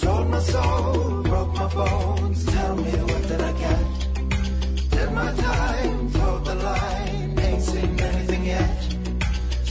[0.00, 3.86] Sold my soul, broke my bones, tell me what did I get?
[4.94, 8.78] Did my time, told the line, ain't seen anything yet.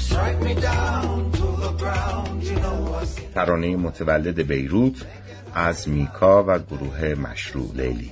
[0.06, 3.34] Strike me down to the ground, you know see.
[3.36, 5.06] ترانه متولد بیروت
[5.56, 8.12] از میکا و گروه مشروع لیلی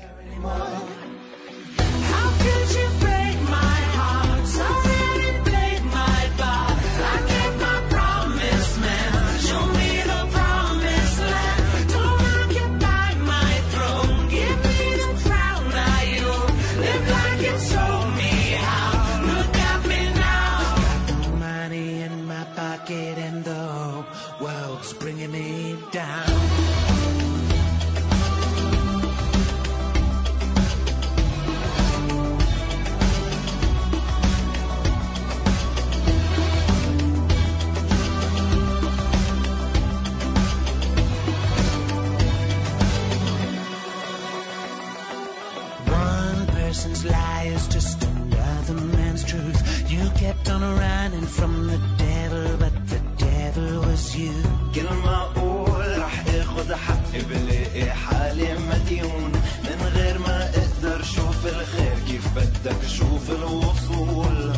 [62.66, 64.53] بدك شوف الوصول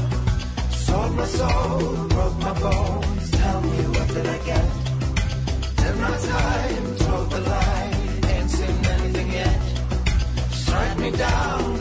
[0.86, 1.82] Sold my soul,
[2.14, 4.68] broke my bones, tell me what did I get?
[5.80, 9.60] Did my time, told the line, ain't seen anything yet.
[10.60, 11.77] Strike me down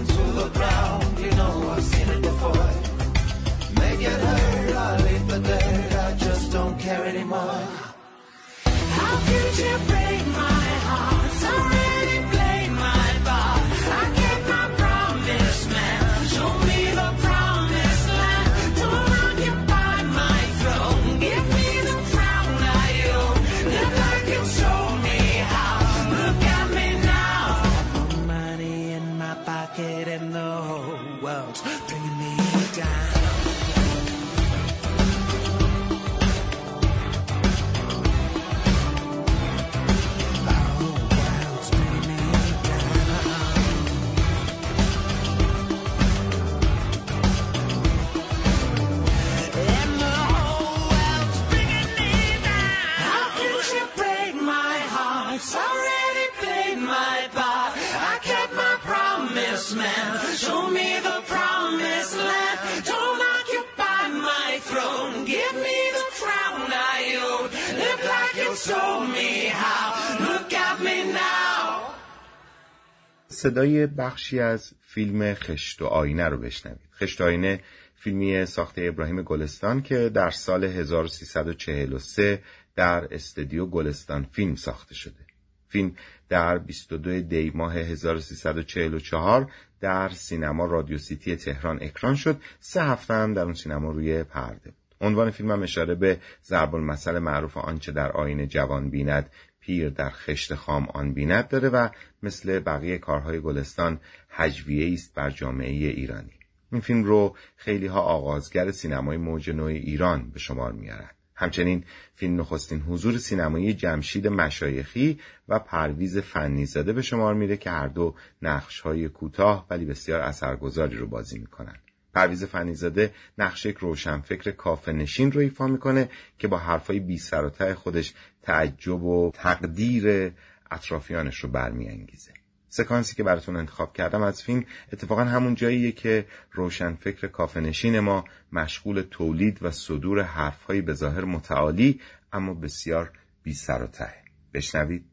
[73.38, 76.80] صدای بخشی از فیلم خشت و آینه رو بشنوید.
[76.94, 77.60] خشت و آینه
[77.94, 82.42] فیلمی ساخته ابراهیم گلستان که در سال 1343
[82.76, 85.26] در استودیو گلستان فیلم ساخته شده.
[85.68, 85.96] فیلم
[86.28, 92.40] در 22 دی ماه 1344 در سینما رادیو سیتی تهران اکران شد.
[92.60, 94.88] سه هفته هم در اون سینما روی پرده بود.
[95.00, 99.30] عنوان فیلم هم اشاره به ضرب المثل معروف آنچه در آینه جوان بیند
[99.60, 101.88] پیر در خشت خام آن بیند داره و
[102.22, 104.00] مثل بقیه کارهای گلستان
[104.30, 106.32] هجویه است بر جامعه ایرانی.
[106.72, 112.40] این فیلم رو خیلی ها آغازگر سینمای موج نو ایران به شمار میارن همچنین فیلم
[112.40, 118.80] نخستین حضور سینمایی جمشید مشایخی و پرویز فنی‌زاده به شمار میره که هر دو نقش
[118.80, 121.76] های کوتاه ولی بسیار اثرگذاری رو بازی می‌کنن
[122.14, 126.08] پرویز فنی‌زاده نقش یک روشنفکر کافه نشین رو ایفا می‌کنه
[126.38, 130.32] که با حرفای بی سر و ته خودش تعجب و تقدیر
[130.70, 132.32] اطرافیانش رو برمیانگیزه.
[132.68, 138.24] سکانسی که براتون انتخاب کردم از فیلم اتفاقا همون جاییه که روشنفکر کافه نشین ما
[138.52, 142.00] مشغول تولید و صدور حرفهای به ظاهر متعالی
[142.32, 143.12] اما بسیار
[143.42, 144.14] بی سر و ته.
[144.54, 145.04] بشنوید.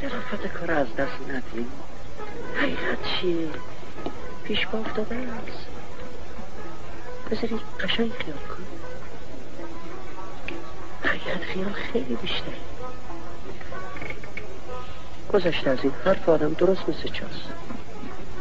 [0.00, 1.66] شرافت کار از دست ندیم.
[2.56, 3.48] حقیقت چیه
[4.44, 5.66] پیش با افتاده است.
[7.30, 8.64] بذاری قشنگ خیال کن
[11.08, 12.71] حقیقت خیال خیلی بیشتر
[15.32, 17.48] گذشته از این حرف آدم درست مثل چاست.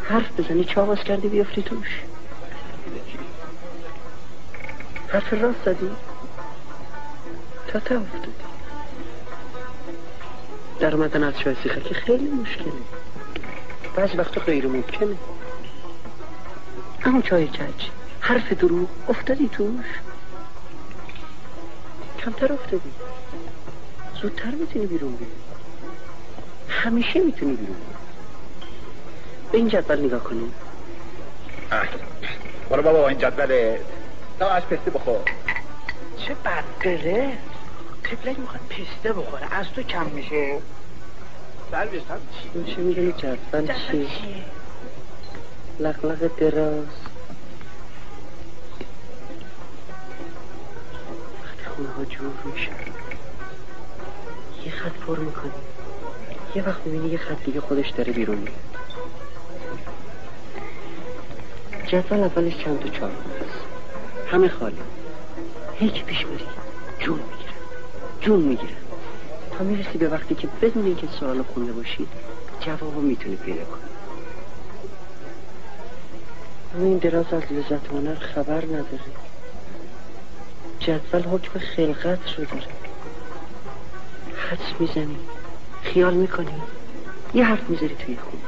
[0.03, 2.01] حرف بزنی چا باز کردی بیافتی توش.
[5.07, 5.89] حرف راست زدی؟
[7.67, 8.31] تا تا افتادی.
[10.79, 12.71] در اومدن از چای سیخکی خیلی مشکله.
[13.95, 15.15] بعضی وقتا غیر ممکنه.
[17.05, 17.89] اما چای کج
[18.19, 19.85] حرف دروغ افتادی توش؟
[22.19, 22.91] کمتر افتادی.
[24.21, 25.50] زودتر می‌تونی بیرون بیای
[26.81, 27.75] همیشه می‌تونی بیرون
[29.51, 30.53] به این جدول نگاه کنیم
[32.69, 33.81] برو بابا این جدوله.
[34.39, 35.19] تا از پسته بخور.
[36.17, 37.37] چه بدقله
[38.11, 39.55] قبلک می‌خواد پسته بخوره.
[39.55, 40.57] از تو کم میشه.
[41.71, 44.07] سر بستم چی؟ چه می‌دونی جدول چیه؟
[45.79, 46.85] لقلق دراز.
[51.43, 52.71] وقتی خونه ها جور میشن
[54.65, 55.51] یه خط پر می‌کنی.
[56.55, 58.55] یه وقت می‌بینی یه خط دیگه خودش داره بیرون میاد
[61.87, 63.65] جدول اولش چند تا چهار هست؟
[64.31, 64.77] همه خالی.
[65.75, 66.45] هی که پیش بری.
[66.99, 67.53] جون می‌گیرن.
[68.21, 68.75] جون می‌گیرن.
[69.51, 72.07] تا می‌رسی به وقتی که بدون اینکه سوال خونده باشی
[72.59, 73.81] جوابو می‌تونی پیدا کنی.
[76.75, 78.99] اما این دراز از لذت هنر خبر نداره.
[80.79, 82.63] جدول حکم خلقت رو داره.
[84.49, 85.17] حدس می‌زنی.
[85.83, 86.61] خیال می‌کنی؟
[87.33, 88.41] یه حرف می‌ذاری توی خون.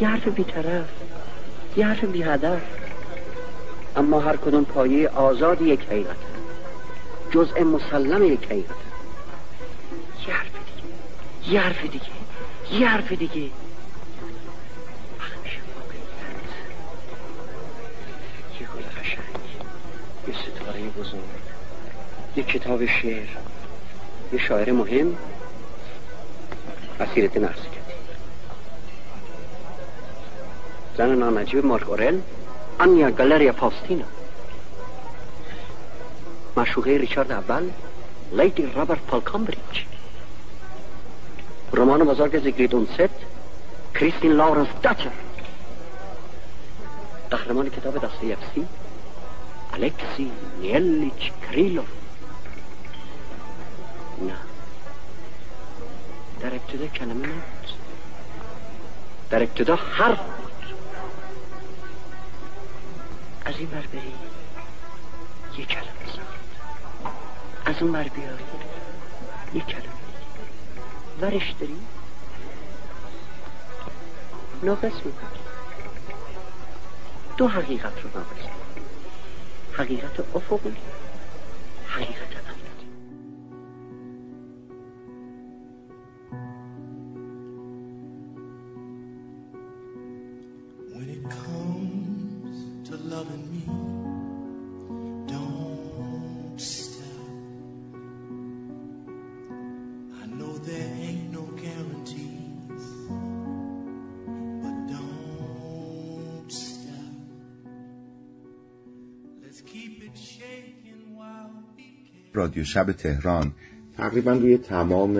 [0.00, 0.86] یه حرف بیطرف.
[1.76, 2.60] یه حرف بی هدف
[3.96, 6.16] اما هر کدوم پایه آزاد یک حقیقت.
[7.30, 8.74] جزء مسلم یک حقیقت.
[10.28, 11.52] یه حرف دیگه.
[11.54, 12.00] یه حرف دیگه.
[12.72, 13.40] یه حرف دیگه.
[18.60, 19.24] یه گل قشنگ.
[20.28, 21.20] یه ستاره بزرگ.
[22.36, 23.28] یه کتاب شعر.
[24.32, 25.16] یه شاعر مهم.
[27.00, 27.80] اسیرت نرسکتی
[30.96, 32.18] زن نانجیب مارک اورل
[32.78, 34.04] آنیا گالریا فاستینا
[36.56, 37.70] مشوقه ریچارد اول
[38.32, 39.84] لیدی رابرت پال کامبریج.
[41.72, 43.14] رمان بزرگ زیگرید اونست
[43.94, 45.10] کریستین لارنس داتر
[47.30, 48.66] قهرمان کتاب داستایفسکی
[49.72, 50.30] الکسی
[50.60, 51.99] نیلیچ کریلوف.
[56.40, 57.70] در ابتدا کلمه نبود.
[59.30, 60.74] در ابتدا حرف بود.
[63.44, 64.12] از این بر بری
[65.56, 66.40] یک کلمه ساخت
[67.64, 68.28] از اون بر بیای
[69.54, 69.84] یک کلمه
[71.20, 71.76] ورش داری؟
[74.62, 75.40] ناقص می‌کنی.
[77.36, 78.50] دو حقیقت رو ناقص.
[79.72, 80.76] حقیقت افقی
[81.88, 82.39] حقیقت
[112.50, 113.52] رادیو شب تهران.
[113.96, 115.16] تقریبا روی تمام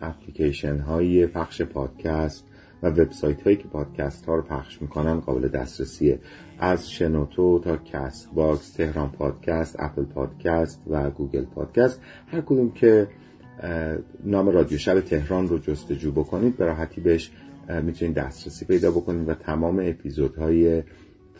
[0.00, 2.44] اپلیکیشن های پخش پادکست
[2.82, 6.18] و وبسایت هایی که پادکست ها رو پخش می‌کنن قابل دسترسیه.
[6.58, 12.00] از شنوتو تا کست باکس تهران پادکست اپل پادکست و گوگل پادکست.
[12.26, 13.08] هر کدوم که
[14.24, 17.30] نام رادیو شب تهران رو جستجو بکنید به راحتی بهش
[17.82, 20.82] می‌تونید دسترسی پیدا بکنید و تمام اپیزودهای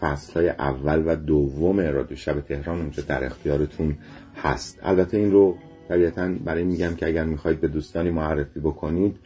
[0.03, 3.97] فصل های اول و دوم رادیو شب تهران اونجا در اختیارتون
[4.37, 4.79] هست.
[4.83, 5.57] البته این رو
[5.89, 9.17] طبیعتا برای میگم که اگر می‌خواید به دوستانی معرفی بکنید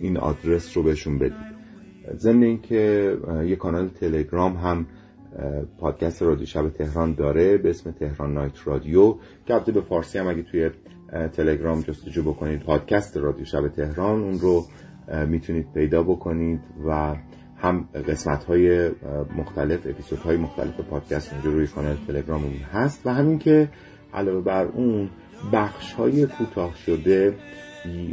[0.00, 1.60] این آدرس رو بهشون بدید.
[2.16, 4.86] ضمن اینکه یه کانال تلگرام هم
[5.78, 9.14] پادکست رادیو شب تهران داره به اسم تهران نایت رادیو
[9.46, 10.70] که البته به فارسی هم اگه توی
[11.32, 14.64] تلگرام جستجو بکنید پادکست رادیو شب تهران اون رو
[15.26, 17.16] می‌تونید پیدا بکنید و
[17.62, 18.90] هم قسمت های
[19.36, 23.68] مختلف اپیزود های مختلف پادکست اونجا روی کانال تلگرام اون هست و همین که
[24.14, 25.10] علاوه بر اون
[25.52, 27.34] بخش های کوتاه شده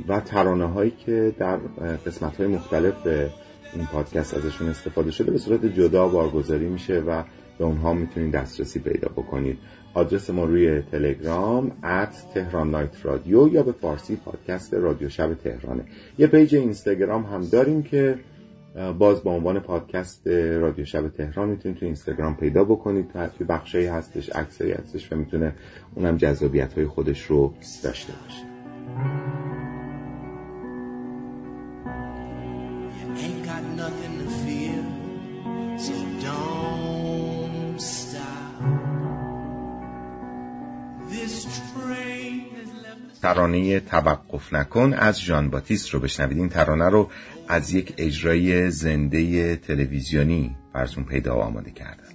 [0.08, 1.58] و ترانه هایی که در
[2.06, 2.94] قسمت های مختلف
[3.74, 7.24] این پادکست ازشون استفاده شده به صورت جدا بارگذاری میشه و
[7.58, 9.58] به اونها می‌تونید دسترسی پیدا بکنید.
[9.94, 15.84] آدرس ما روی تلگرام at Tehran Night Radio یا به فارسی پادکست رادیو شب تهرانه.
[16.18, 18.20] یه page اینستاگرام هم داریم که
[18.76, 24.30] باز با عنوان پادکست رادیو شب تهران می‌تونید تو اینستاگرام پیدا بکنید تو بخشی هستش
[24.30, 25.56] عکسایی هستش و می‌تونه
[25.96, 27.54] اونم جذابیت های خودش رو
[27.84, 28.44] داشته باشه.
[41.10, 42.27] This train
[43.22, 46.38] ترانه توقف نکن از ژان باتیست رو بشنوید.
[46.38, 47.10] این ترانه رو
[47.48, 52.07] از یک اجرای زنده تلویزیونی براتون پیدا و آماده کردم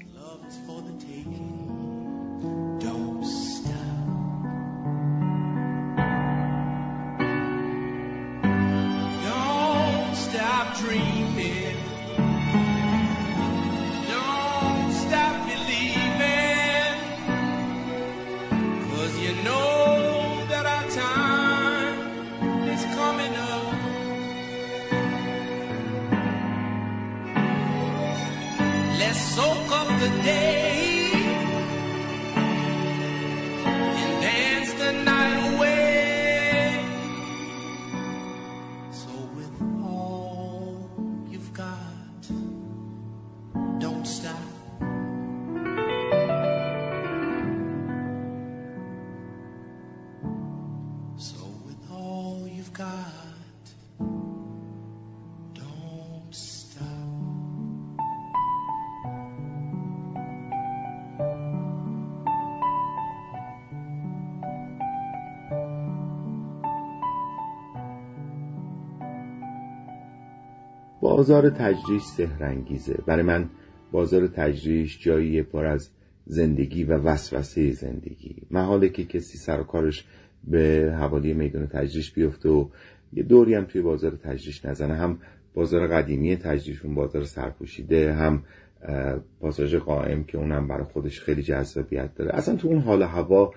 [71.23, 73.49] بازار تجریش سهرنگیزه برای من
[73.93, 75.91] بازار تجریش جایی پر از
[76.27, 78.37] زندگی و وسوسه زندگی.
[78.51, 80.05] محاله که کسی سر کارش
[80.45, 82.69] به حوالی میدان تجریش بیفته و
[83.13, 84.95] یه دوری هم توی بازار تجریش نزنه.
[84.95, 85.19] هم
[85.55, 88.43] بازار قدیمی تجریش اون بازار سرپوشیده هم
[89.41, 92.35] پاساژ قائم که اونم برای خودش خیلی جذابیت داره.
[92.35, 93.55] اصلا تو اون حال هوا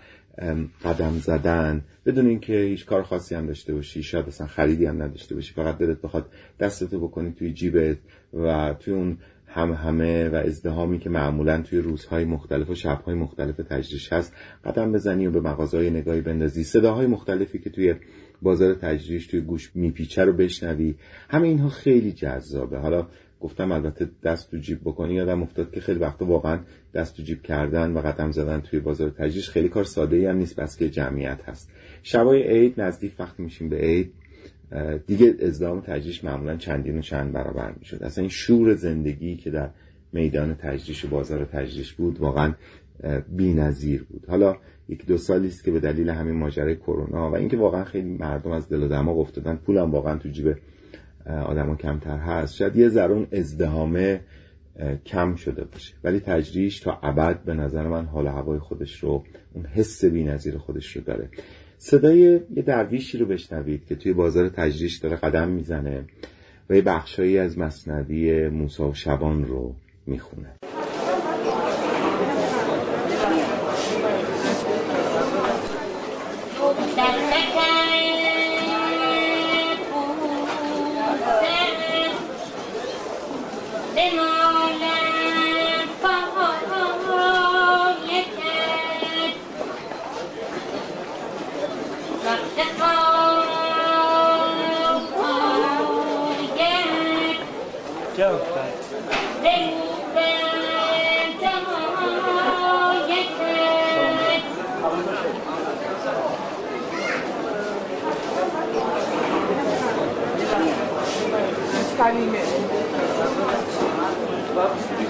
[0.84, 1.82] قدم زدن.
[2.06, 5.54] بدون اینکه هیچ کار خاصی هم داشته باشی شاید اصلا خریدی هم نداشته باشی.
[5.54, 6.26] فقط دلت بخواد
[6.60, 7.98] دستتو بکنی توی جیبت
[8.34, 9.18] و توی اون
[9.48, 14.34] هم همه و ازدهامی که معمولا توی روزهای مختلف و شبهای مختلف تجریش هست
[14.66, 16.64] قدم بزنی و به مغازهای نگاهی بندازی.
[16.64, 17.96] صداهای مختلفی که توی
[18.42, 20.96] بازار تجریش توی گوش میپیچه رو بشنوی.
[21.30, 22.78] همه اینها خیلی جذابه.
[22.78, 23.08] حالا
[23.46, 26.60] گفتم البته دست تو جیب بکنی یادم افتاد که خیلی وقتا واقعا
[26.94, 30.38] دست تو جیب کردن و قدم زدن توی بازار تجریش خیلی کار ساده ای هم
[30.38, 31.70] نیست بس که جمعیت هست.
[32.04, 34.14] شبای عید نزدیک وقتی میشیم به عید.
[35.08, 38.04] دیگه ازدهام تجریش معمولا چندین و چند برابر می‌شد.
[38.04, 39.70] اصلا این شور زندگی که در
[40.14, 42.54] میدان تجریش و بازار تجریش بود واقعا
[43.30, 44.26] بی نظیر بود.
[44.28, 44.58] حالا
[44.90, 48.52] یک دو سالی است که به دلیل همین ماجرای کرونا و اینکه واقعا خیلی مردم
[48.52, 50.56] از دل و دماغ افتادن پولم واقعا تو جیب
[51.26, 52.56] آدما کمتر هست.
[52.56, 54.22] شاید یه ذره اون ازدهامه
[55.06, 55.94] کم شده باشه.
[56.04, 59.24] ولی تجریش تا ابد به نظر من حال هوای خودش رو
[59.54, 61.30] اون حس بی‌نظیر خودش رو داره.
[61.78, 62.20] صدای
[62.56, 66.04] یه درویشی رو بشنوید که توی بازار تجریش داره قدم می‌زنه
[66.70, 69.76] و یه بخشایی از مصنوی موسی و شبان رو
[70.08, 70.48] می‌خونه.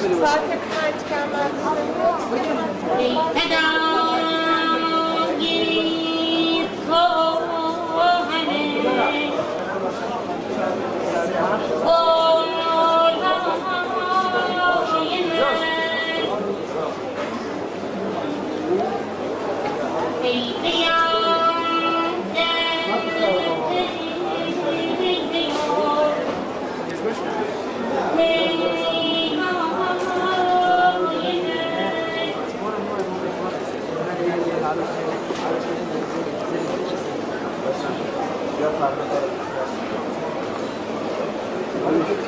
[0.06, 0.20] Üniversitesi.
[0.20, 1.52] Zaten her tükenmez.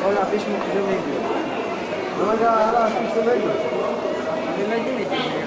[0.07, 1.19] Όλα αφήσουμε που δεν έγινε.
[2.21, 3.55] Όλα άλλα αφήσουμε που δεν έγινε.
[4.57, 5.37] Δεν έγινε τίποτα.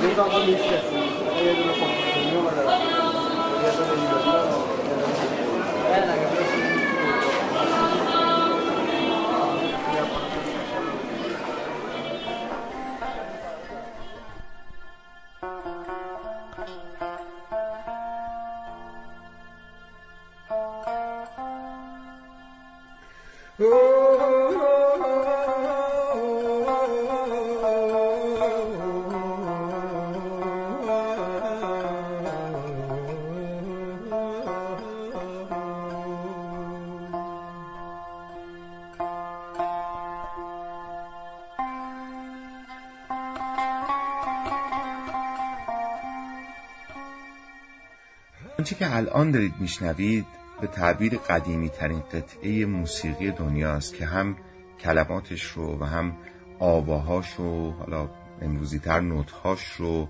[0.00, 0.94] Δεν θα απαντήσει έτσι.
[1.40, 1.98] Δεν θα απαντήσει
[4.52, 4.55] έτσι.
[48.78, 50.26] که الان دارید میشنوید
[50.60, 54.36] به تعبیر قدیمی ترین قطعه موسیقی دنیاست که هم
[54.80, 56.16] کلماتش رو و هم
[56.58, 58.10] آواهاش رو حالا
[58.42, 60.08] امروزی تر نوتهاش رو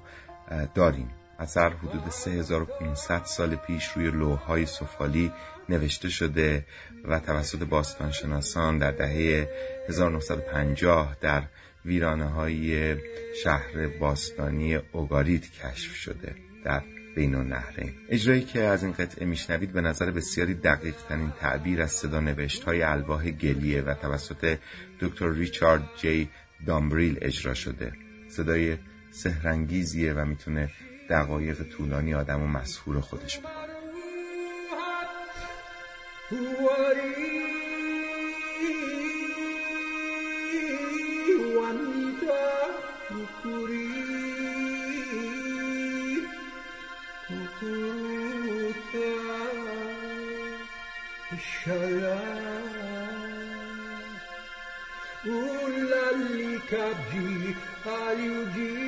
[0.74, 1.10] داریم.
[1.38, 5.32] اثر حدود 3500 سال پیش روی لوحهای سفالی
[5.68, 6.66] نوشته شده
[7.04, 9.48] و توسط باستانشناسان در دهه
[9.88, 11.42] 1950 در
[11.84, 12.96] ویرانه های
[13.42, 16.34] شهر باستانی اوگاریت کشف شده.
[16.64, 16.82] در
[17.16, 21.90] بین النهرین اجرایی که از این قطعه میشنوید به نظر بسیاری دقیق ترین تعبیر از
[21.90, 24.58] صدا نوشت های الواح گلیه و توسط
[25.00, 26.28] دکتر ریچارد جی
[26.66, 27.92] دامبریل اجرا شده
[28.28, 28.76] صدای
[29.10, 30.70] سهرنگیزیه و می‌تونه
[31.10, 33.76] دقایق طولانی آدم و مسهور خودش بکنه
[41.56, 43.95] wanita
[51.66, 52.16] Shara.
[55.26, 58.85] Ooh, lolly, kabji, are you dear?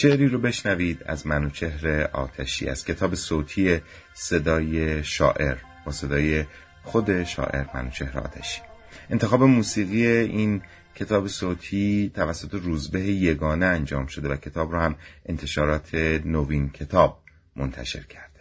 [0.00, 3.80] شعری رو بشنوید از منوچهر آتشی از کتاب صوتی
[4.14, 6.44] صدای شاعر با صدای
[6.82, 8.60] خود شاعر منوچهر آتشی.
[9.10, 10.62] انتخاب موسیقی این
[10.94, 14.96] کتاب صوتی توسط روزبه یگانه انجام شده و کتاب رو هم
[15.26, 15.94] انتشارات
[16.24, 17.22] نوین کتاب
[17.56, 18.40] منتشر کرده.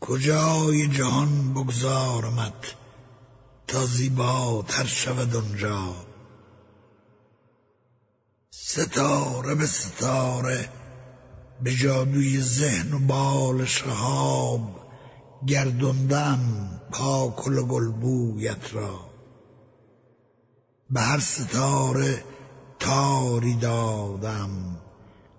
[0.00, 2.74] کجای جهان بگذارمت
[3.66, 5.94] تا زیباتر شود آنجا؟
[8.50, 10.68] ستاره به ستاره
[11.62, 14.80] به جادوی ذهن و بال شهاب
[15.46, 16.40] گردوندم
[16.90, 19.00] کاکل و گلبویت را.
[20.90, 22.24] به هر ستاره
[22.78, 24.50] تاری دادم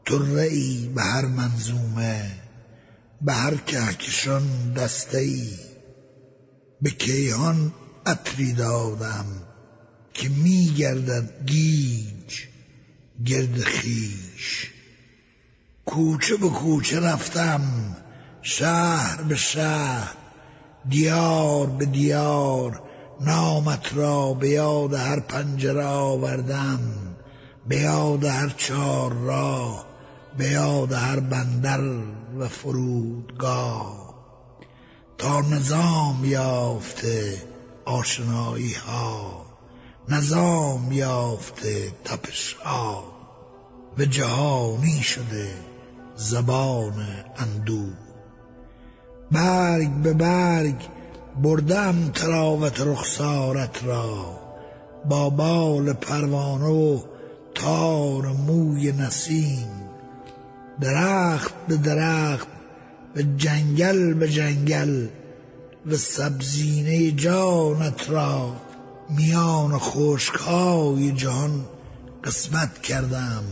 [0.05, 2.31] تره ای به هر منظومه
[3.21, 5.49] به هر کهکشان دسته ای
[6.81, 7.73] به کیهان
[8.05, 9.25] عطری دادم
[10.13, 12.41] که می گردد گیج
[13.25, 14.72] گرد خیش.
[15.85, 17.61] کوچه به کوچه رفتم
[18.41, 20.15] شهر به شهر
[20.89, 22.81] دیار به دیار
[23.21, 26.79] نامت را به یاد هر پنجره آوردم
[27.67, 29.85] به یاد هر چار راه
[30.37, 31.81] به یاد هر بندر
[32.39, 34.13] و فرودگاه.
[35.17, 37.43] تا نظام یافته
[37.85, 39.45] آشنایی ها
[40.09, 43.03] نظام یافته تپش ها.
[43.97, 45.72] و جهانی شده
[46.15, 46.93] زبان
[47.37, 47.85] اندو
[49.31, 50.75] برگ به برگ
[51.41, 54.39] بردم تراوت رخسارت را
[55.05, 56.99] با بال پروانه و
[57.55, 59.67] تار موی نسیم.
[60.81, 62.47] درخت به درخت
[63.13, 65.07] به جنگل به جنگل
[65.85, 68.55] و سبزینه جانت را
[69.09, 71.65] میان خشکهای جهان
[72.23, 73.43] قسمت کردم.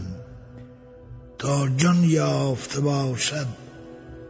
[1.41, 3.47] تا جان یافته باشد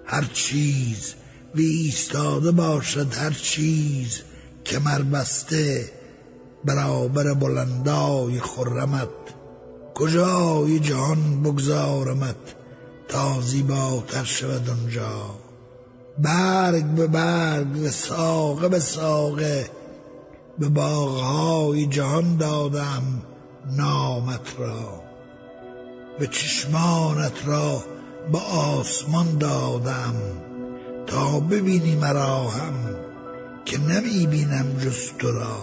[0.05, 1.13] هر چیز
[1.55, 4.21] و ایستاده باشد هر چیز
[4.65, 5.91] کمر بسته
[6.65, 9.09] برابر بلندای خرمت.
[9.95, 12.55] کجای جهان بگذارمت
[13.07, 15.35] تا زیباتر شود آنجا؟
[16.17, 19.69] برگ به برگ و ساقه به ساقه
[20.59, 23.21] به باغهای جهان دادم
[23.77, 25.10] نامت را.
[26.21, 27.83] به چشمانت را
[28.31, 30.15] به آسمان دادم
[31.07, 32.73] تا ببینی مرا هم
[33.65, 35.57] که نمی بینم جز تو را.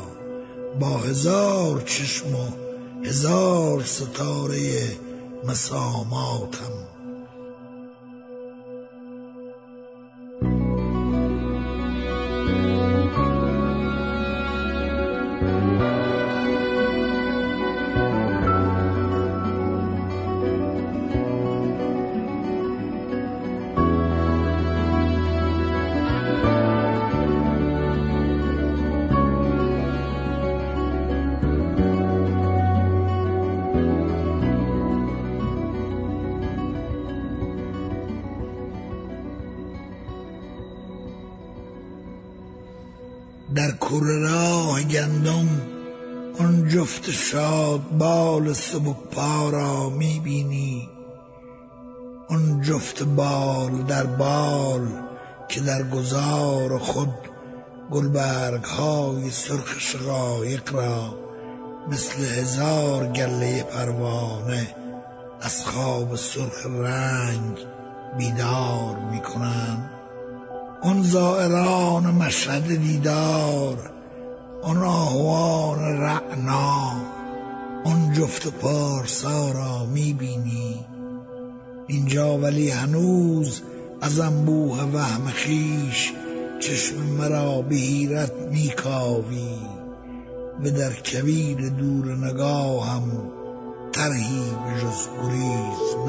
[0.81, 2.49] با هزار چشم و
[3.05, 4.83] هزار ستاره
[5.47, 6.89] مساماتم.
[48.73, 50.89] سبک پا را می‌بینی.
[52.29, 54.89] اون جفت بال در بال
[55.49, 57.15] که در گذار خود
[57.91, 61.15] گلبرگ های سرخ شقایق را
[61.91, 64.75] مثل هزار گله پروانه
[65.41, 67.59] از خواب سرخ رنگ
[68.19, 69.91] بیدار می‌کنند.
[70.83, 73.91] اون زائران مشهد دیدار
[74.63, 77.18] اون آهوان رعنا
[77.89, 80.85] اون جفت پارسا را می‌بینی.
[81.87, 83.63] اینجا ولی هنوز
[84.01, 86.13] از انبوه وهم خیش
[86.61, 89.59] چشم مرا به حیرت میکاوی.
[90.65, 93.03] و در کبیر دور نگاهم
[93.93, 96.09] طرحی به جز گریز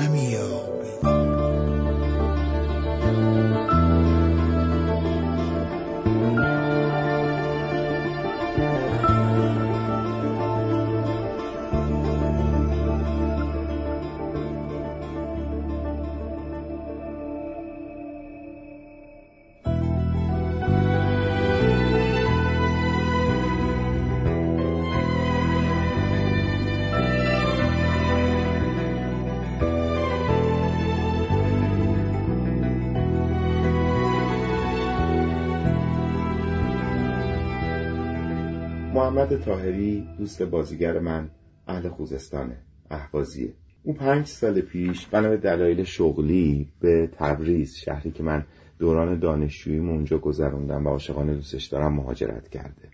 [39.30, 41.30] محمد تاهری دوست بازیگر من
[41.68, 42.58] اهل خوزستانه
[42.90, 43.54] اهوازیه.
[43.84, 48.46] اون پنج سال پیش بنا به دلایل شغلی به تبریز شهری که من
[48.80, 52.90] دوران دانشجوییم اونجا گذروندم و عاشقانه دوستش دارم مهاجرت کرده.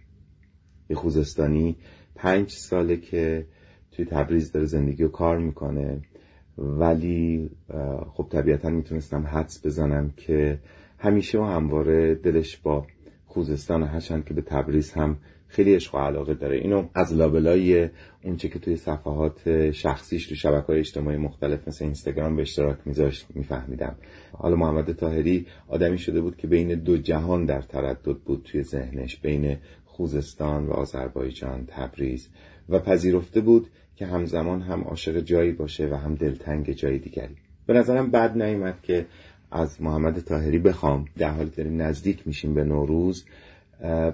[0.89, 1.75] یه خوزستانی
[2.15, 3.45] پنج ساله که
[3.91, 6.01] توی تبریز داره زندگی و کار می‌کنه.
[6.57, 7.49] ولی
[8.13, 10.59] خب طبیعتا می‌تونستم حدس بزنم که
[10.97, 12.87] همیشه و همواره دلش با
[13.25, 15.17] خوزستان هرچند که به تبریز هم
[15.55, 16.57] خیلی عشق و علاقه داره.
[16.57, 17.89] اینو از لابلای
[18.23, 23.27] اونچه که توی صفحات شخصیش تو شبکه های اجتماعی مختلف مثل اینستاگرام به اشتراک میذاشت
[23.35, 23.95] میفهمیدم.
[24.31, 29.17] حالا محمد تاهری آدمی شده بود که بین دو جهان در تردد بود توی ذهنش
[29.17, 32.29] بین خوزستان و آذربایجان تبریز.
[32.69, 37.35] و پذیرفته بود که همزمان هم عاشق جایی باشه و هم دلتنگ جای دیگری.
[37.65, 39.05] به نظرم بد نیومد که
[39.51, 41.05] از محمد تاهری بخوام.
[41.17, 43.25] در حالی داریم نزدیک میشیم به نوروز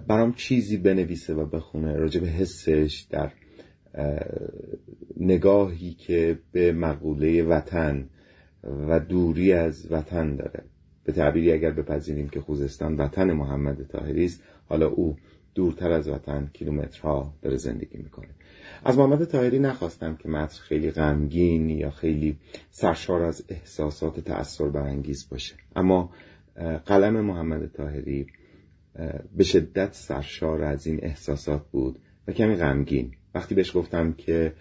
[0.07, 3.31] برام چیزی بنویسه و بخونه راجع به حسش در
[5.17, 8.09] نگاهی که به مقوله وطن
[8.63, 10.63] و دوری از وطن داره.
[11.03, 15.17] به تعبیری اگر بپذیریم که خوزستان وطن محمد تاهری است حالا او
[15.55, 18.29] دورتر از وطن کیلومترها داره زندگی می‌کنه.
[18.85, 22.37] از محمد تاهری نخواستم که متن خیلی غمگین یا خیلی
[22.69, 25.55] سرشار از احساسات تأثیر برانگیز باشه.
[25.75, 26.09] اما
[26.85, 28.27] قلم محمد تاهری
[29.37, 33.11] به شدت سرشار از این احساسات بود و کمی غمگین.
[33.35, 34.53] وقتی بهش گفتم که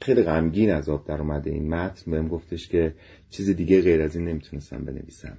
[0.00, 2.94] خیلی غمگین از آب در اومده این متن بهم گفتش که
[3.30, 5.38] چیز دیگه غیر از این نمی‌تونستم بنویسم.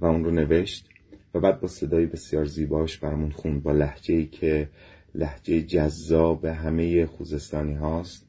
[0.00, 0.88] و اون رو نوشت
[1.34, 4.68] و بعد با صدای بسیار زیباش برامون خوند با لحجه ای که
[5.14, 8.26] لحجه جذاب همه خوزستانی هاست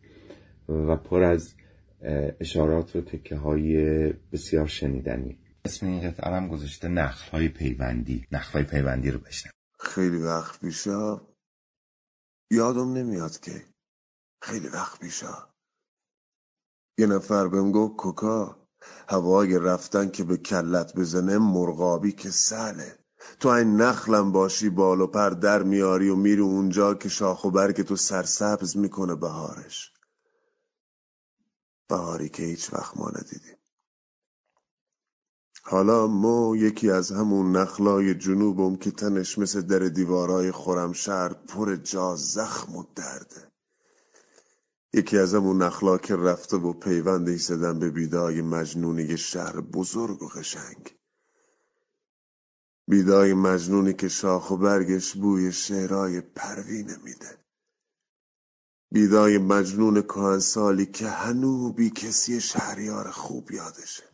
[0.70, 1.56] و پر از
[2.40, 5.38] اشارات و تکه های بسیار شنیدنی.
[5.66, 8.28] اسم این قطعه گذاشته نخل های پیوندی.
[8.32, 11.22] نخل های پیوندی رو بشنم خیلی وقت پیشا
[12.52, 13.66] یادم نمیاد که
[14.42, 15.54] خیلی وقت پیشا
[16.98, 18.68] یه نفر بهم گفت کوکا
[19.10, 22.98] هوای رفتن که به کلت بزنه مرغابی که سله
[23.40, 27.52] تو این نخلم باشی بال و پر در میاری و میری اونجا که شاخ و
[27.52, 29.94] برگ تو سرسبز می‌کنه بهارش.
[31.90, 33.61] بهاری که هیچ وقت ما ندیدیم.
[35.62, 42.16] حالا ما یکی از همون نخلای جنوبم که تنش مثل در دیوارای خرمشهر پر جا
[42.16, 43.52] زخم و درده
[44.94, 50.28] یکی از همون نخلا که رفته و پیوند ایستدن به بیدای مجنونی شهر بزرگ و
[50.28, 50.96] قشنگ.
[52.88, 57.38] بیدای مجنونی که شاخ و برگش بوی شعرهای پروینه میده.
[58.92, 64.11] بیدای مجنون کهنسالی که هنو بی کسی شهریار خوب یادشه.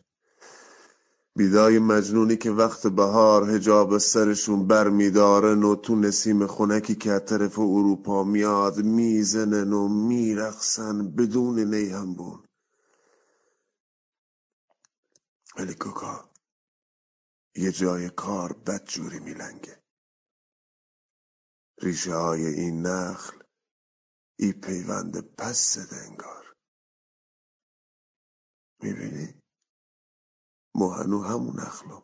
[1.38, 7.24] بیدای مجنونی که وقت بهار هجاب سرشون بر میدارن و تو نسیم خونکی که از
[7.26, 12.44] طرف اروپا میاد می‌زنن و میرقصن بدون نیهنبون
[15.58, 16.30] ولی کوکا
[17.56, 19.82] یه جای کار بدجوری میلنگه.
[21.82, 23.38] ریشه های این نخل
[24.38, 26.54] ای پیوند پس زده انگار.
[28.82, 29.42] می‌بینی؟
[30.78, 32.02] ما هنو همون نخلم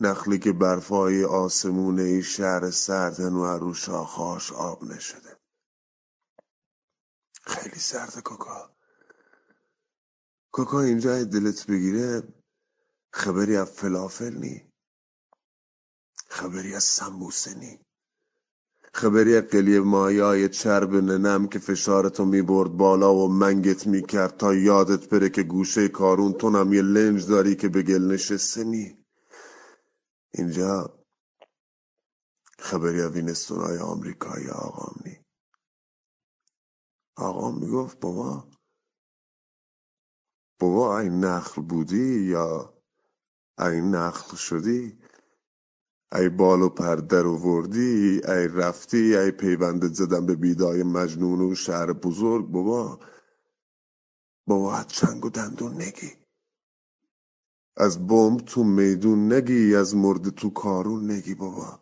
[0.00, 5.40] نخلی که برفای آسمونه ای شهر سرد هنو رو شاخاش آب نشده.
[7.42, 8.76] خیلی سرده کوکا
[10.52, 12.34] کوکا اینجا دلت بگیره
[13.12, 14.72] خبری از فلافل نی.
[16.28, 17.86] خبری از سمبوسه نی.
[18.98, 25.30] خبری قلی مایای چرب ننم که فشارتو می‌برد بالا و منگت می‌کرد تا یادت بره
[25.30, 29.04] که گوشه کارون تونم یه لنج داری که به گل نشسته نی.
[30.34, 31.04] اینجا
[32.58, 35.26] خبری وینستونای آمریکایی آقام نی.
[37.16, 38.48] آقام می‌گفت بابا
[40.60, 42.74] بابا این نخل بودی یا
[43.60, 44.98] این نخل شدی؟
[46.12, 51.54] ای بال و پر در وردی ای رفتی ای پیوندت زدم به بیدای مجنون و
[51.54, 52.46] شهر بزرگ.
[52.46, 53.00] بابا
[54.46, 56.12] بابا چنگ و دندون نگی.
[57.76, 61.80] از بمب تو میدون نگی از مرد تو کارون نگی بابا.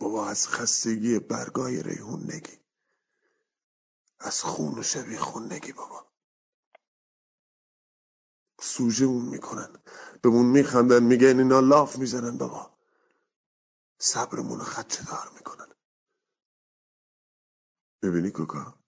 [0.00, 2.58] بابا از خستگی برگای ریحون نگی.
[4.20, 6.06] از خون و شبی خون نگی بابا.
[8.60, 9.68] سوژه اون می‌کنن.
[10.22, 12.78] بهمون میخندن میگن اینا لاف می‌زنن بابا.
[13.98, 15.66] صبرمون رو خدچه دار می‌کنن.
[18.02, 18.78] ببینی کوکا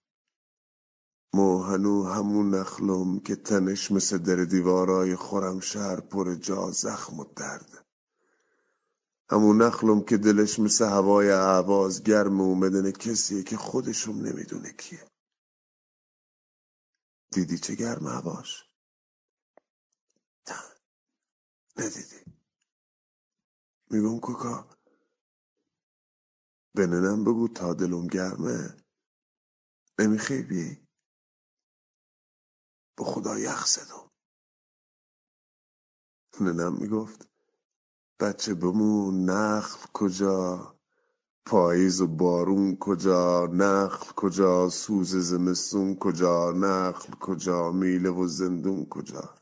[1.33, 7.23] ما هنو همون نخلم که تنش مثل در دیوارای خورم شهر پر جا زخم و
[7.23, 7.85] درد.
[9.31, 15.07] همون نخلم که دلش مثل هوای عواز گرم اومدن کسیه که خودشون نمی‌دونه کیه.
[17.31, 18.64] دیدی چه گرم هواش؟
[21.77, 22.35] ندیدی
[23.91, 24.69] میگم کوکا
[26.75, 28.77] به ننم بگو تا دلم گرمه.
[29.99, 30.87] نمیخیبی؟
[32.97, 34.11] به خدا یخ زدم.
[36.41, 37.29] ننم می‌گفت
[38.19, 40.75] بچه بمون نخل کجا؟
[41.45, 49.39] پاییز و بارون کجا؟ نخل کجا؟ سوز زمستون کجا؟ نخل کجا؟ میله و زندون کجا؟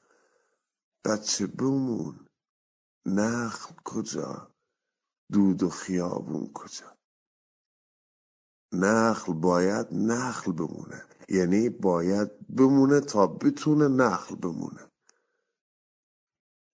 [1.06, 2.23] بچه بمون.
[3.06, 4.52] نخل کجا؟
[5.32, 6.98] دود و خیابون کجا؟
[8.74, 11.06] نخل باید نخل بمونه.
[11.30, 14.92] یعنی باید بمونه تا بتونه نخل بمونه.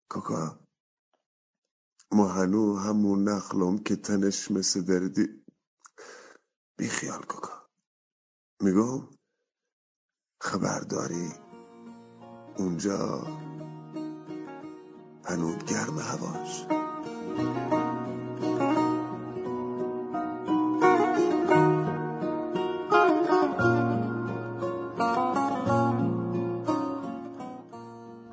[0.09, 0.59] کاکا
[2.11, 5.45] ما هنو همون نخلم که تنش مثل دردی.
[6.77, 7.69] بیخیال کاکا.
[8.61, 9.09] میگم؟
[10.41, 11.29] خبرداری.
[12.57, 13.23] اونجا
[15.25, 16.65] هنوز گرم هواش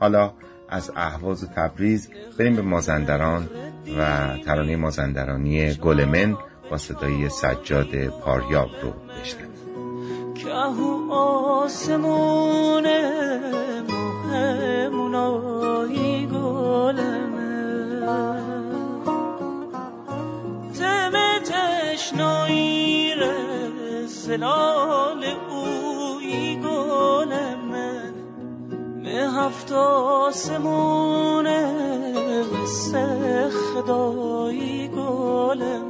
[0.00, 0.34] حالا
[0.68, 3.50] از اهواز و تبریز بریم به مازندران
[3.98, 6.38] و ترانه مازندرانی گلمن
[6.70, 9.50] با صدای سجاد پاریاب رو بشنویم.
[10.34, 13.00] کهو آسمونه
[13.88, 15.55] مهمونایی
[22.06, 28.12] تشنایی رسلال اوی گلمه
[29.02, 31.72] مه هفت آسمونه
[32.62, 35.85] مثل خدایی گلمه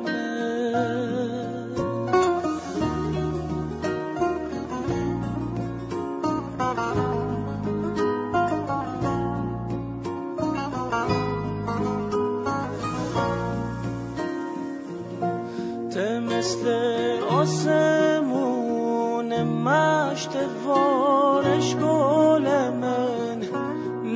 [17.30, 20.30] آسمون مشت
[20.66, 23.38] وارش گل من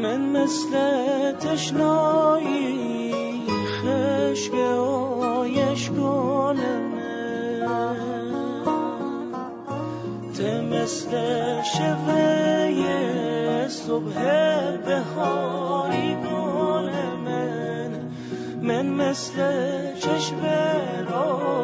[0.03, 0.73] من مثل
[1.33, 3.13] تشنایی
[3.67, 6.91] خشک آیش گل من.
[10.35, 11.11] ته مثل
[11.63, 12.31] شوه
[13.71, 14.15] صبح
[14.87, 16.91] بهاری گل
[17.25, 17.91] من
[18.63, 19.35] من مثل
[19.95, 20.41] چشم
[21.11, 21.60] راه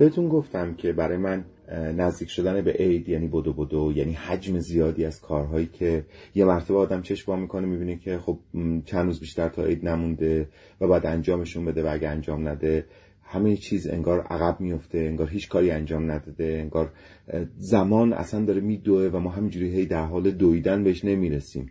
[0.00, 1.44] بهتون گفتم که برای من
[1.96, 6.78] نزدیک شدن به عید یعنی بدو بدو یعنی حجم زیادی از کارهایی که یه مرتبه
[6.78, 8.38] آدم چشم وا می‌کنه می‌بینه که خب
[8.84, 10.48] چند روز بیشتر تا عید نمونده
[10.80, 12.86] و بعد انجامشون بده و اگه انجام نده
[13.22, 16.92] همه چیز انگار عقب میفته انگار هیچ کاری انجام نداده انگار
[17.58, 21.70] زمان اصلا داره میدوه و ما همینجوری هی در حال دویدن بهش نمی‌رسیم.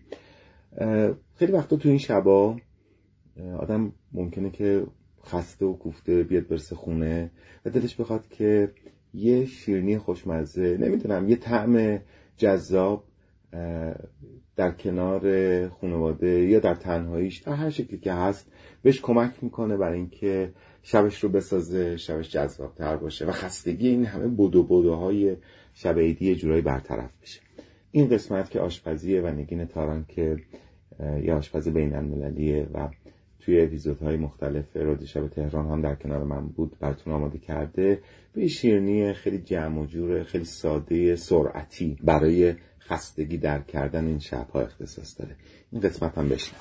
[1.36, 2.58] خیلی وقتا تو این شبا
[3.60, 4.84] آدم ممکنه که
[5.30, 7.32] خسته و کوفته بیاد برسه خونه
[7.66, 8.72] و دلش بخواد که
[9.14, 12.00] یه شیرینی خوشمزه نمی‌دونم یه طعم
[12.38, 13.04] جذاب
[14.56, 18.52] در کنار خانواده یا در تنهاییش در هر شکلی که هست
[18.82, 20.54] بهش کمک می‌کنه برای اینکه
[20.84, 25.36] شبش رو بسازه شبش جذابتر باشه و خستگی این همه بدو بدوهای
[25.74, 27.42] شب عیدی جورایی برطرف بشه.
[27.92, 30.38] این قسمت که آشپزیه و نگین تاران که
[31.24, 32.90] یه آشپز بین المللیه و
[33.40, 36.80] توی اپیزودهای مختلف رادیو شب تهران هم در کنار من بود.
[36.80, 38.02] براتون آماده کرده.
[38.34, 44.20] به یه شیرینی خیلی جمع و جور خیلی ساده سرعتی برای خستگی در کردن این
[44.20, 45.36] شبها اختصاص داره.
[45.72, 46.60] این قسمت هم بشنم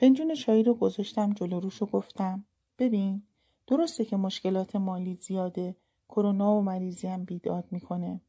[0.00, 2.44] فنجون چایی رو گذاشتم جلو روش و گفتم
[2.78, 3.22] ببین
[3.66, 5.76] درسته که مشکلات مالی زیاده
[6.08, 8.20] کرونا و مریضی هم بیداد می‌کنه.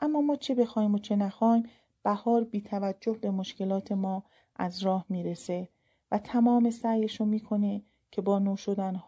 [0.00, 1.62] اما ما چه بخوایم و چه نخوایم
[2.02, 4.24] بهار بی توجه به مشکلات ما
[4.56, 5.68] از راه می‌رسه
[6.12, 8.56] و تمام سعیشو می‌کنه که با نو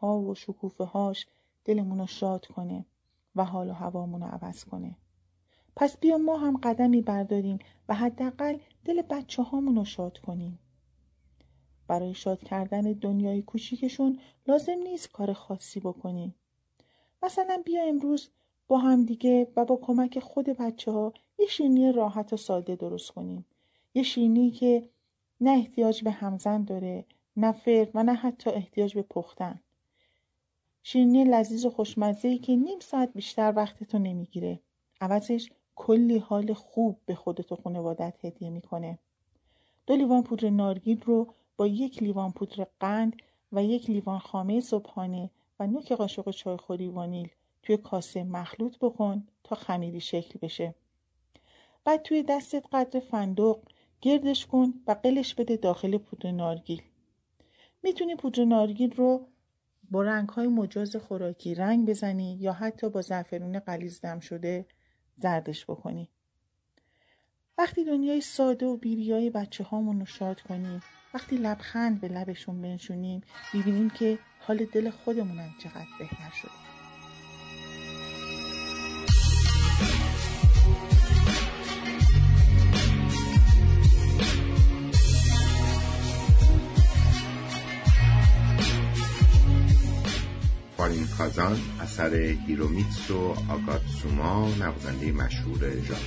[0.00, 1.26] ها و شکوفه هاش
[1.64, 2.84] دلمون رو شاد کنه
[3.36, 4.96] و حال و هوامون رو عوض کنه.
[5.76, 10.58] پس بیا ما هم قدمی برداریم و حداقل دل بچه هامون رو شاد کنیم.
[11.88, 16.34] برای شاد کردن دنیای کوچیکشون لازم نیست کار خاصی بکنیم.
[17.22, 18.30] مثلا بیا امروز
[18.68, 23.10] با هم دیگه و با کمک خود بچه ها یه شیرینی راحت و ساده درست
[23.10, 23.46] کنیم.
[23.94, 24.88] یه شیرینی که
[25.40, 27.04] نه احتیاج به همزن داره
[27.36, 29.60] نه فر و نه حتی احتیاج به پختن.
[30.82, 34.60] شیرینی لذیذ و خوشمزه که نیم ساعت بیشتر وقتتو نمی‌گیره.
[35.00, 38.98] عوضش کلی حال خوب به خودت و خانوادت هدیه می‌کنه.
[39.86, 43.16] دو لیوان پودر نارگیل رو با یک لیوان پودر قند
[43.52, 47.28] و یک لیوان خامه صبحانه و نوک قاشق چایخوری وانیل
[47.62, 50.74] توی کاسه مخلوط بکن تا خمیری شکل بشه.
[51.84, 53.58] بعد توی دستت قدر فندق
[54.00, 56.82] گردش کن و قلش بده داخل پودر نارگیل.
[57.82, 59.28] می‌تونی پودر نارگیل رو
[59.90, 64.66] با رنگ های مجاز خوراکی رنگ بزنی یا حتی با زعفرون غلیظ دم شده
[65.16, 66.08] زردش بکنی.
[67.58, 70.80] وقتی دنیای ساده و بیریای بچه هامون رو شاد کنیم
[71.14, 73.20] وقتی لبخند به لبشون بنشونیم
[73.54, 76.61] می‌بینیم که حال دل خودمونم چقدر بهتر شده
[90.82, 96.00] فارین کازان اثر هیرومیتسو آگاتسوما نوازنده مشهور ژاپن.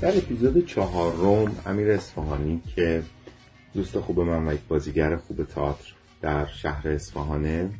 [0.00, 3.02] در اپیزود چهارم امیر اصفهانی که
[3.74, 7.70] دوست خوب من و یک بازیگر خوب تئاتر در شهر اصفهانه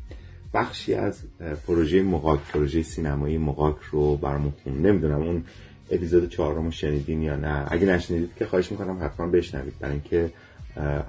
[0.53, 1.21] بخشی از
[1.67, 5.43] پروژه مقاک پروژه سینمایی مقاک رو برامون خون نمی‌دونم اون
[5.91, 7.67] اپیزود چهارم رو شنیدین یا نه.
[7.71, 10.31] اگه نشنیدید که خواهش می‌کنم حتما بشنوید برای اینکه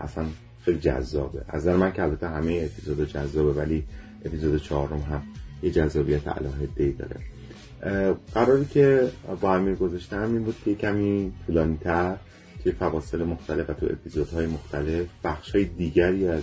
[0.01, 0.25] اصلا
[0.65, 1.43] خیلی جذابه.
[1.49, 3.85] از نظر من که البته همه اپیزود جذابه ولی
[4.25, 5.23] اپیزود چهارم هم
[5.63, 6.69] یه جذابیت علاهه
[6.99, 7.17] داره.
[8.35, 9.11] قراری که
[9.41, 12.17] با امیر گذاشتم این بود که کمی طولانی تر
[12.63, 16.43] توی فواصل مختلف و تو اپیزودهای مختلف بخش های دیگری از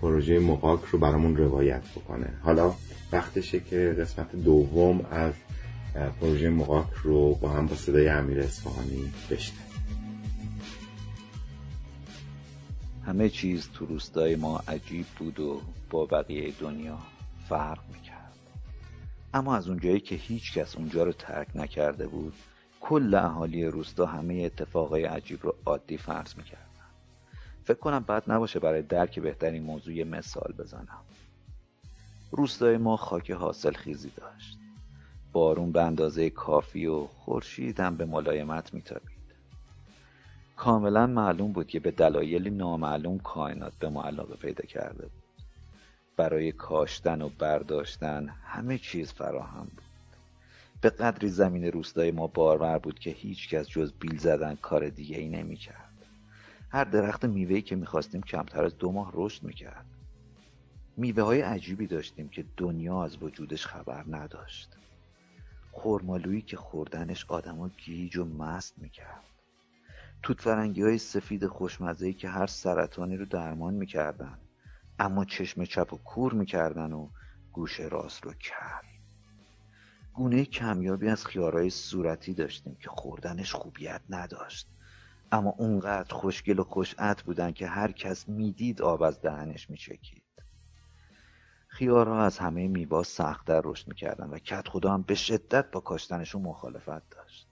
[0.00, 2.32] پروژه مقاک رو برامون روایت بکنه.
[2.42, 2.74] حالا
[3.12, 5.34] وقتشه که قسمت دوم از
[6.20, 9.68] پروژه مقاک رو با هم با صدای امیر اصفهانی بشنویم.
[13.06, 16.98] همه چیز تو روستای ما عجیب بود و با بقیه دنیا
[17.48, 18.32] فرق می‌کرد.
[19.34, 22.32] اما از اونجایی که هیچ کس اونجا رو ترک نکرده بود
[22.80, 26.67] کل اهالی روستا همه اتفاقای عجیب رو عادی فرض می‌کردن
[27.68, 31.02] فکر کنم بد نباشه برای درک بهترین موضوع مثال بزنم.
[32.30, 34.58] روستای ما خاک حاصل خیزی داشت.
[35.32, 39.18] بارون به اندازه کافی و خورشید هم به ملایمت میتابید.
[40.56, 45.22] کاملا معلوم بود که به دلایلی نامعلوم کائنات به ما علاقه پیدا کرده بود.
[46.16, 49.82] برای کاشتن و برداشتن همه چیز فراهم بود.
[50.80, 55.18] به قدری زمین روستای ما بارور بود که هیچ کس جز بیل زدن کار دیگه
[55.18, 55.87] ای نمی کرد.
[56.70, 59.86] هر درخت میوهی که می‌خواستیم کمتر از دو ماه رشد می‌کرد.
[60.96, 64.76] میوه های عجیبی داشتیم که دنیا از وجودش خبر نداشت.
[65.72, 69.24] خورمالویی که خوردنش آدما گیج و مست می‌کرد.
[70.22, 74.38] توت فرنگی های سفید خوشمزهی که هر سرطانی رو درمان می‌کردن.
[74.98, 77.08] اما چشم چپ و کور می‌کردن و
[77.52, 78.82] گوش راست رو کر
[80.14, 84.68] گونه کمیابی از خیارهای صورتی داشتیم که خوردنش خوبیت نداشت
[85.32, 90.22] اما اونقدر خوشگل و خوشعت بودن که هر کس می‌دید آب از دهنش میچکید.
[91.68, 96.42] خیارها از همه میوا سختتر رشد می‌کردن و کت خدا هم به شدت با کاشتنشون
[96.42, 97.48] مخالفت داشت.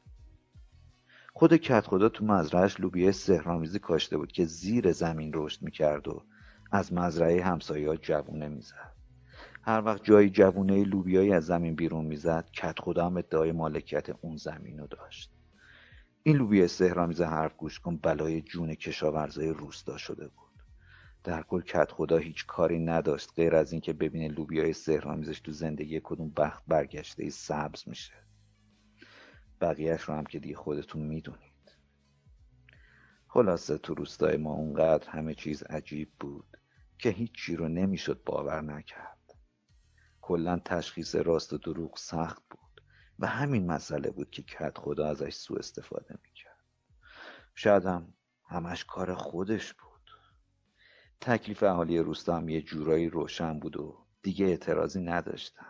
[1.33, 6.23] خود کت خدا تو مزرعش لوبیه سهرامیزی کاشته بود که زیر زمین رشد می‌کرد و
[6.73, 8.93] از مزرعه همسایه جوونه می‌زد.
[9.63, 14.37] هر وقت جایی جوونه لوبیایی از زمین بیرون می‌زد کت خدا هم ادعای مالکیت اون
[14.37, 15.36] زمین رو داشت.
[16.27, 20.63] این لوبیا سهرامیز حرف گوش کن بلای جون کشاورزای روستا شده بود.
[21.25, 26.01] در کل کت خدا هیچ کاری نداشت غیر از اینکه ببینه لوبیای سهرامیزش تو زندگی
[26.05, 28.13] کدوم بخت برگشته ای سبز میشه.
[29.61, 31.77] بقیهش رو هم که دیگه خودتون می‌دونید.
[33.29, 36.57] خلاصه تو روستای ما اونقدر همه چیز عجیب بود
[36.99, 39.35] که هیچی رو نمی‌شد باور نکرد.
[40.21, 42.66] کلا تشخیص راست و دروغ سخت بود.
[43.19, 46.57] و همین مسئله بود که کت خدا ازش سوء استفاده می‌کرد.
[47.55, 48.15] شاید هم
[48.49, 49.87] همش کار خودش بود.
[51.21, 55.67] تکلیف اهالی روستا هم یه جورایی روشن بود و دیگه اعتراضی نداشتن.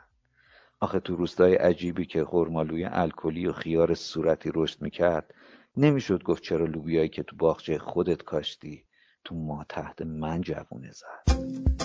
[0.80, 5.34] آخه تو روستای عجیبی که خرمالوی الکلی و خیار صورتی رشد می‌کرد
[5.76, 8.84] نمی‌شد گفت چرا لوبیایی که تو باغچه خودت کاشتی
[9.24, 11.75] تو ما تحت من جوونه زد.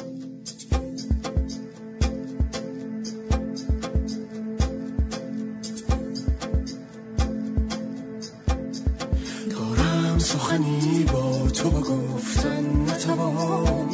[10.21, 13.89] سخنی با تو بگفتن نتوانم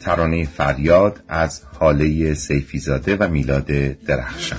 [0.00, 3.66] ترانه فریاد از حاله سیفیزاده و میلاد
[4.06, 4.58] درخشان.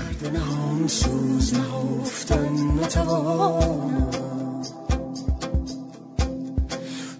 [0.87, 1.53] سوز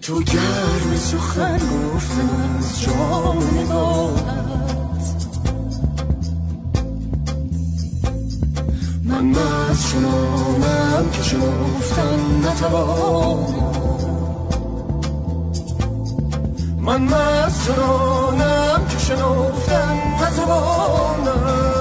[0.02, 1.60] تو گرم سخن
[1.94, 4.52] گفتن از جام نگاهت.
[9.04, 9.32] من
[9.72, 13.56] مست چنانم که شنفتن نتوانم
[16.80, 21.72] من مست چنانم که شنفتن نتوانم.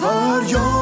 [0.00, 0.81] فریاد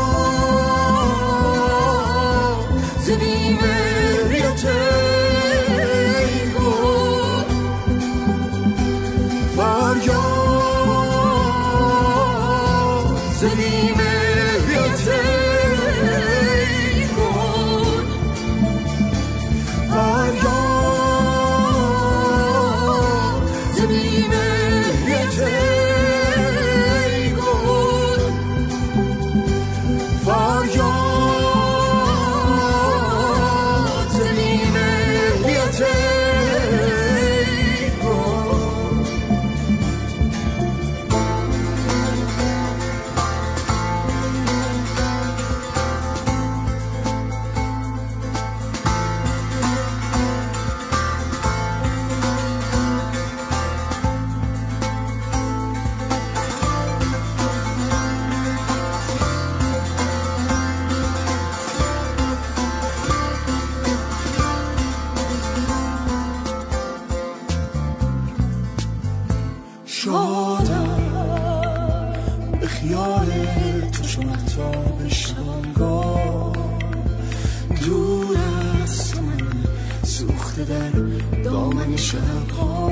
[82.11, 82.91] شبها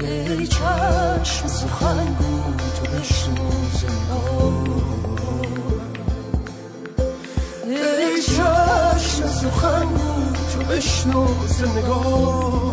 [0.00, 2.42] ای چشم سخنگو
[2.76, 3.50] تو بشنو
[7.66, 12.69] ای چشم سخنگو تو بشنو زنگاه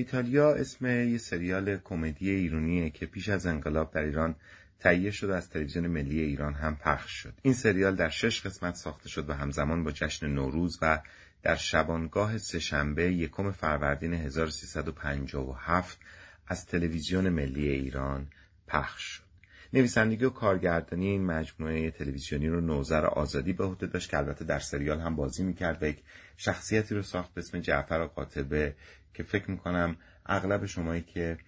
[0.00, 4.34] ایتالیا اسم یه سریال کمدی ایرانیه که پیش از انقلاب در ایران
[4.78, 7.34] تهیه شد و از تلویزیون ملی ایران هم پخش شد.
[7.42, 11.00] این سریال در شش قسمت ساخته شد و همزمان با جشن نوروز و
[11.42, 15.98] در شبانگاه سهشنبه یکم فروردین 1357
[16.46, 18.26] از تلویزیون ملی ایران
[18.68, 19.24] پخش شد.
[19.72, 24.58] نویسندگی و کارگردانی این مجموعه تلویزیونی رو نوزر آزادی به عهده داشت که البته در
[24.58, 26.02] سریال هم بازی می‌کرد و یک
[26.36, 28.74] شخصیتی رو ساخت به اسم جعفر قاطبه
[29.14, 29.96] که فکر می‌کنم
[30.26, 31.38] اغلب شمایی که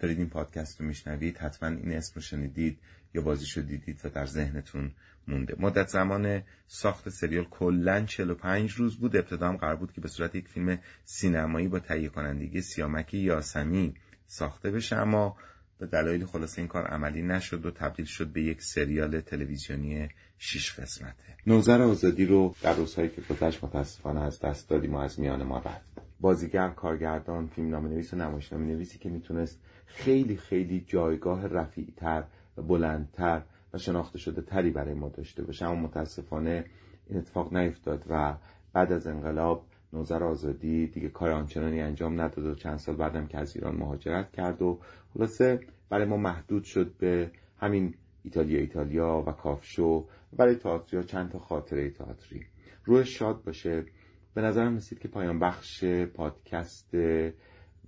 [0.00, 2.78] دارید این پادکست رو میشنوید حتما این اسم رو شنیدید
[3.14, 4.90] یا بازیش رو دیدید و در ذهنتون
[5.28, 5.54] مونده.
[5.58, 9.16] مدت زمان ساخت سریال کلا 45 روز بود.
[9.16, 13.94] ابتدا هم قرار بود که به صورت یک فیلم سینمایی با تهیه کنندگی سیامک یاسمی
[14.26, 15.36] ساخته بشه اما
[15.78, 20.08] به دلایل خلاصه این کار عملی نشد و تبدیل شد به یک سریال تلویزیونی
[20.38, 21.36] شش قسمته.
[21.46, 25.58] نوزر آزادی رو در روزهایی که گذشت متاسفانه از دست دادیم و از میان ما
[25.58, 32.24] رفت بازیگر کارگردان فیلمنامه نویس و نمایشنامه نویسی که می‌تونست خیلی خیلی جایگاه رفیعتر
[32.56, 33.42] و بلندتر
[33.74, 35.66] و شناخته شده تری برای ما داشته باشه.
[35.66, 36.64] اما متاسفانه
[37.06, 38.34] این اتفاق نیفتاد و
[38.72, 43.38] بعد از انقلاب نوزر آزادی دیگه کار آنچنانی انجام نداد و چند سال بعدم که
[43.38, 44.78] از ایران مهاجرت کرد و
[45.14, 47.30] خلاصه برای ما محدود شد به
[47.60, 52.46] همین ایتالیا ایتالیا و کافشو برای تئاتریا چند تا خاطره تئاتری.
[52.84, 53.84] روح شاد باشه.
[54.34, 56.94] به نظرم رسید که پایان بخش پادکست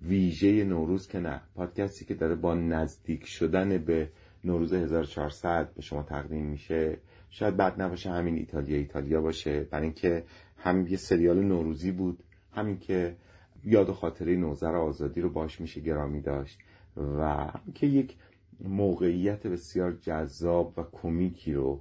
[0.02, 1.40] ویژه نوروز که نه.
[1.54, 4.10] پادکستی که داره با نزدیک شدن به
[4.44, 6.98] نوروز 1400 به شما تقدیم میشه.
[7.30, 9.60] شاید بد نباشه همین ایتالیا ایتالیا باشه.
[9.60, 10.24] برای اینکه
[10.56, 13.16] هم یه سریال نوروزی بود همین که
[13.64, 16.58] یاد و خاطره نوزر آزادی رو باش میشه گرامی داشت
[16.96, 18.16] و که یک
[18.60, 21.80] موقعیت بسیار جذاب و کمیکی رو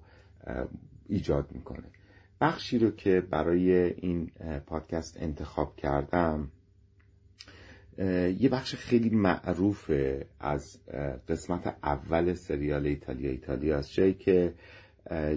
[1.08, 1.84] ایجاد می‌کنه.
[2.42, 4.32] بخشی رو که برای این
[4.66, 6.52] پادکست انتخاب کردم
[8.40, 9.92] یه بخش خیلی معروف
[10.40, 10.80] از
[11.28, 13.94] قسمت اول سریال ایتالیا ایتالیا است.
[13.94, 14.54] جایی که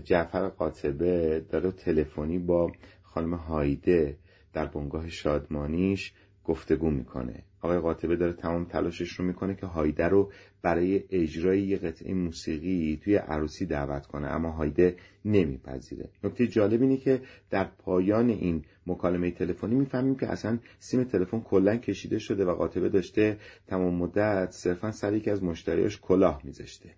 [0.04, 2.72] جعفر قاطبه داره تلفنی با
[3.02, 4.18] خانم هایده
[4.52, 6.12] در بنگاه شادمانیش
[6.44, 7.42] گفتگو می‌کنه.
[7.62, 10.32] آقای قاطبه داره تمام تلاشش رو می‌کنه که هایده رو
[10.62, 16.09] برای اجرای یه قطعه موسیقی توی عروسی دعوت کنه اما هایده نمیپذیره.
[16.24, 17.20] نکته جالب اینه که
[17.51, 22.89] در پایان این مکالمه تلفنی می‌فهمیم که اصلا سیم تلفن کلا کشیده شده و قاطبه
[22.89, 26.90] داشته تمام مدت صرفا سر یکی از مشتریاش کلاه میذاشته.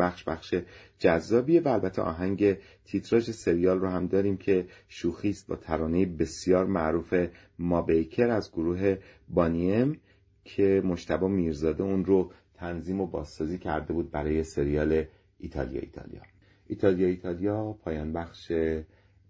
[0.00, 0.54] بخش بخش
[0.98, 6.66] جذابیه و البته آهنگ تیتراژ سریال رو هم داریم که شوخی است با ترانه بسیار
[6.66, 7.14] معروف
[7.58, 8.96] ما بیکر از گروه
[9.28, 10.00] بانیم
[10.44, 15.04] که مشتبه میرزاده اون رو تنظیم و بازسازی کرده بود برای سریال
[15.38, 16.22] ایتالیا ایتالیا.
[16.66, 18.52] ایتالیا ایتالیا پایان بخش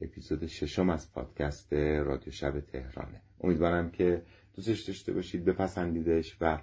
[0.01, 3.21] اپیزود ششم از پادکست رادیو شب تهرانه.
[3.41, 4.23] امیدوارم که
[4.57, 6.59] دوستش داشته باشید بپسندیدش و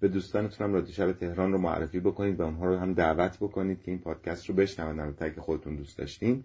[0.00, 3.82] به دوستانتون هم رادیو شب تهران رو معرفی بکنید و اونها رو هم دعوت بکنید
[3.82, 6.44] که این پادکست رو بشنون البته که خودتون دوست داشتین.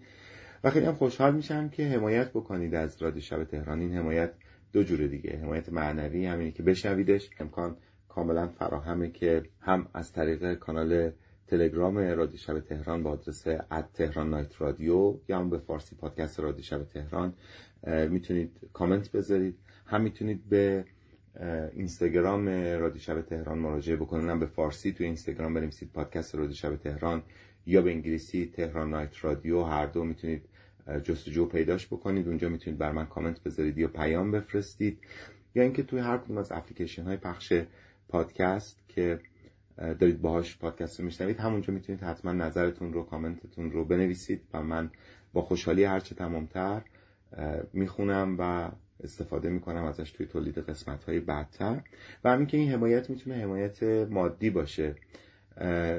[0.64, 3.80] و خیلی هم خوشحال میشم که حمایت بکنید از رادیو شب تهران.
[3.80, 4.32] این حمایت
[4.72, 5.38] دو جوره دیگه.
[5.42, 7.30] حمایت معنوی همینی که بشنویدش.
[7.40, 7.76] امکان
[8.08, 11.10] کاملا فراهمه که هم از طریق کانال
[11.46, 16.40] تلگرام رادیو شب تهران با آدرس اد تهران نایت رادیو یا هم به فارسی پادکست
[16.40, 17.34] رادیو شب تهران
[18.10, 19.58] می‌تونید کامنت بذارید.
[19.86, 20.84] هم می‌تونید به
[21.72, 27.22] اینستاگرام رادیو شب تهران مراجعه هم به فارسی توی اینستاگرام بنویسید پادکست رادیو شب تهران
[27.66, 29.62] یا به انگلیسی تهران نایت رادیو.
[29.62, 30.42] هر دو می‌تونید
[31.04, 32.28] جستجو پیداش بکنید.
[32.28, 34.98] اونجا می‌تونید بر من کامنت بذارید یا پیام بفرستید.
[35.54, 37.52] یا اینکه توی هر کدوم از اپلیکیشن های پخش
[38.08, 39.20] پادکست که
[39.76, 44.90] دارید باهاش پادکست رو میشنوید همونجا می‌تونید حتما نظرتون رو کامنتتون رو بنویسید و من
[45.32, 46.82] با خوشحالی هرچه تمامتر
[47.72, 48.70] می‌خونم و
[49.04, 51.80] استفاده می‌کنم ازش توی تولید قسمت های بعدتر.
[52.24, 54.94] و همین که این حمایت می‌تونه حمایت مادی باشه.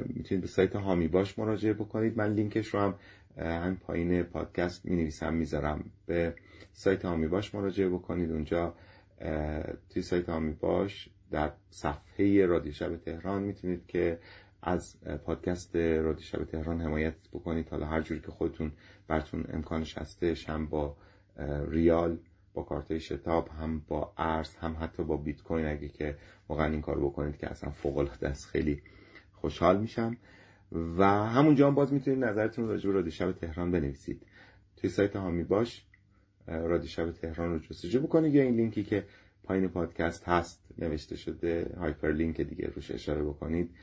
[0.05, 2.17] می‌تونید به سایت هامی باش مراجعه بکنید.
[2.17, 2.95] من لینکش رو هم
[3.37, 5.91] همین پایین پادکست می نویسم می‌ذارم.
[6.05, 6.33] به
[6.73, 8.31] سایت هامی باش مراجعه بکنید.
[8.31, 8.75] اونجا
[9.89, 14.19] توی سایت هامی باش در صفحه رادیو شب تهران می‌تونید که
[14.61, 17.69] از پادکست رادیو شب تهران حمایت بکنید.
[17.69, 18.71] حالا هر جوری که خودتون
[19.07, 20.97] براتون امکانش هستش هم با
[21.69, 22.17] ریال
[22.53, 25.65] با کارت شتاب هم با ارز هم حتی با بیت کوین.
[25.65, 26.17] اگه که
[26.49, 28.81] واقعا این کار بکنید که اصلا فوق العاده است خیلی
[29.31, 30.17] خوشحال میشم.
[30.71, 34.21] و همونجا هم باز می‌تونید نظرتون راجع به رادیو شب تهران بنویسید.
[34.77, 35.85] توی سایت هامی باش
[36.47, 38.35] رادیو شب تهران رو جستجو بکنید.
[38.35, 39.05] یا این لینکی که
[39.43, 43.75] پایین پادکست هست نوشته شده هایپر لینک دیگه روش اشاره بکنید.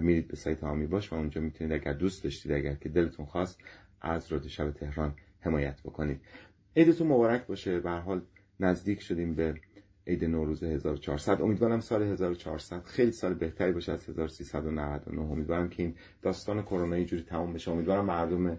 [0.00, 3.60] میرید به سایت هامی باش و اونجا می‌تونید اگر دوست داشتید اگر که دلتون خواست
[4.00, 6.20] از رادیو شب تهران حمایت بکنید.
[6.76, 7.80] عیدتون مبارک باشه.
[7.80, 8.22] به حال
[8.60, 9.54] نزدیک شدیم به
[10.06, 15.94] عید نوروز 1400 امیدوارم سال 1400 خیلی سال بهتری باشه از 1399 امیدوارم که این
[16.22, 17.70] داستان کرونا یه جوری تمام بشه.
[17.70, 18.58] امیدوارم مردم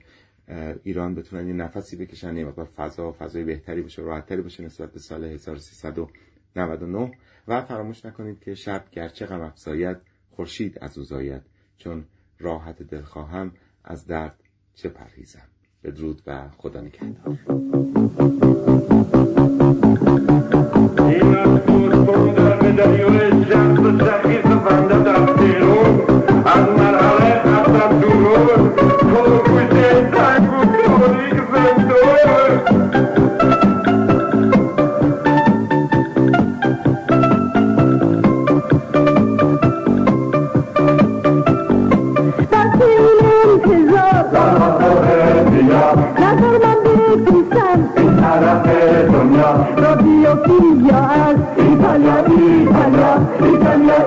[0.83, 4.99] ایران بتونن یه نفسی بکشن یه مقدار فضا فضای بهتری باشه راحتتری باشه نسبت به
[4.99, 7.11] سال 1399
[7.47, 9.97] و فراموش نکنید که شب گرچه غم افزاید
[10.29, 11.41] خورشید از او زاید
[11.77, 12.05] چون
[12.39, 13.51] راحت دل خواهم
[13.83, 14.43] از درد
[14.73, 15.51] چه پرهیزم.
[15.84, 17.38] بدرود و خدا نگهدار.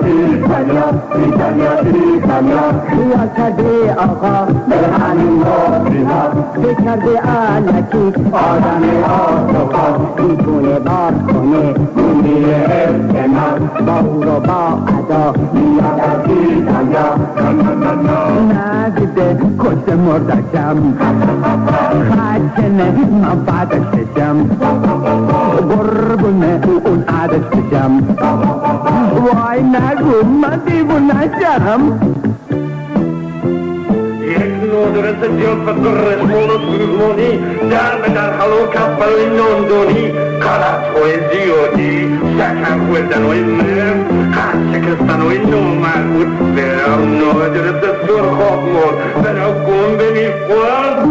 [0.05, 6.27] ایتالیا ایتالیا ایتالیا بیا کرده آقا به همین مبری ها
[6.61, 9.87] بکرده علکی آدم آتوقا
[10.17, 17.09] می‌تونه بار کنه گونی افتنار با او رو با ادا بیا از ایتالیا
[18.49, 20.77] نزده کس مردکم
[22.11, 22.91] خشنه
[23.21, 24.37] من بعدش بشم
[25.69, 28.01] قربونه اون عدش بشم
[31.59, 31.99] هم
[34.23, 35.21] یک نودرس
[35.83, 37.31] و رسمون و سوزمونی
[37.71, 43.97] در به در حلو کپل نوندونی کارت های زیادی سکن خوردن های نم
[44.31, 51.05] قد شکستن های نومربوط برم نودرس سرخاب مون برم گم بنی خورد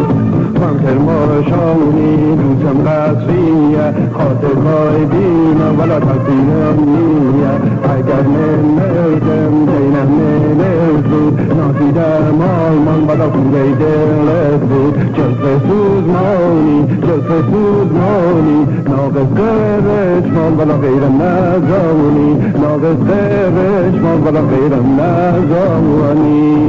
[0.00, 0.19] من
[0.60, 7.54] کرماشانی دوستم قصریه خاطر های دینم ولا تقدیرم نیه.
[7.94, 14.94] اگر نمیدم دینم نمیزود ناسیدم آلمان ولا خوبه دلت بود.
[15.14, 18.66] جلف سوزمانی جلف سوزمانی.
[18.90, 26.60] ناقص قرشمان ولا غیرم نزانی ناقص قرشمان ولا غیرم نزانی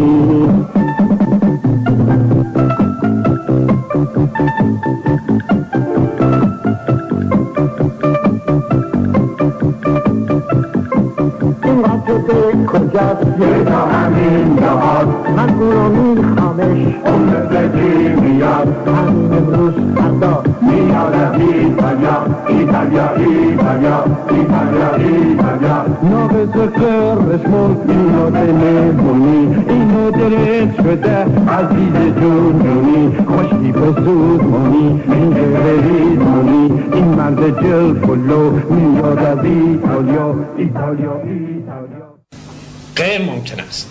[13.45, 15.07] همین جهاز
[15.38, 17.31] من او رو میخوامش اون
[17.72, 29.55] چی میاد همین امروز فردا میادم ایتالیا ایتالیا ایتالیا ایتالیا ایتالیا ناقص قرشمون اینو دلمونی
[29.69, 31.18] اینو دلت شده
[31.57, 42.00] عزیز جونونی خوشی پسودمونی این قریزمونی این مرد جلفلو میاد از ایتالیا ایتالیا ایتالیا
[42.95, 43.89] غیر ممکن است.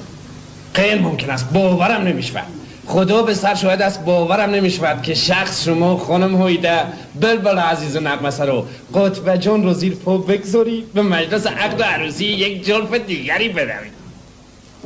[0.74, 1.52] غیر ممکن است.
[1.52, 2.47] باورم نمی‌شود.
[2.86, 4.05] خدا به سر شاهد است.
[4.05, 6.78] باورم نمی‌شود که شخص شما خانم هویده
[7.20, 11.82] بلبل عزیز و نقمسه رو قطب جان رو زیر پا بگذاری به مجلس عقد و
[11.82, 13.93] عروسی یک جلف دیگری بدوید.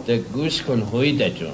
[0.06, 1.52] ده گوش کن هویده جان.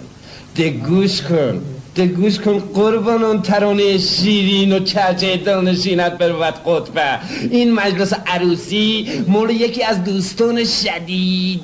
[0.57, 1.63] ده گوش کن.
[1.95, 7.19] ده گوش کن قربان اون ترانه شیرین و چهچه دلنشینت برود قطبه
[7.51, 11.61] این مجلس عروسی مول یکی از دوستان شدید.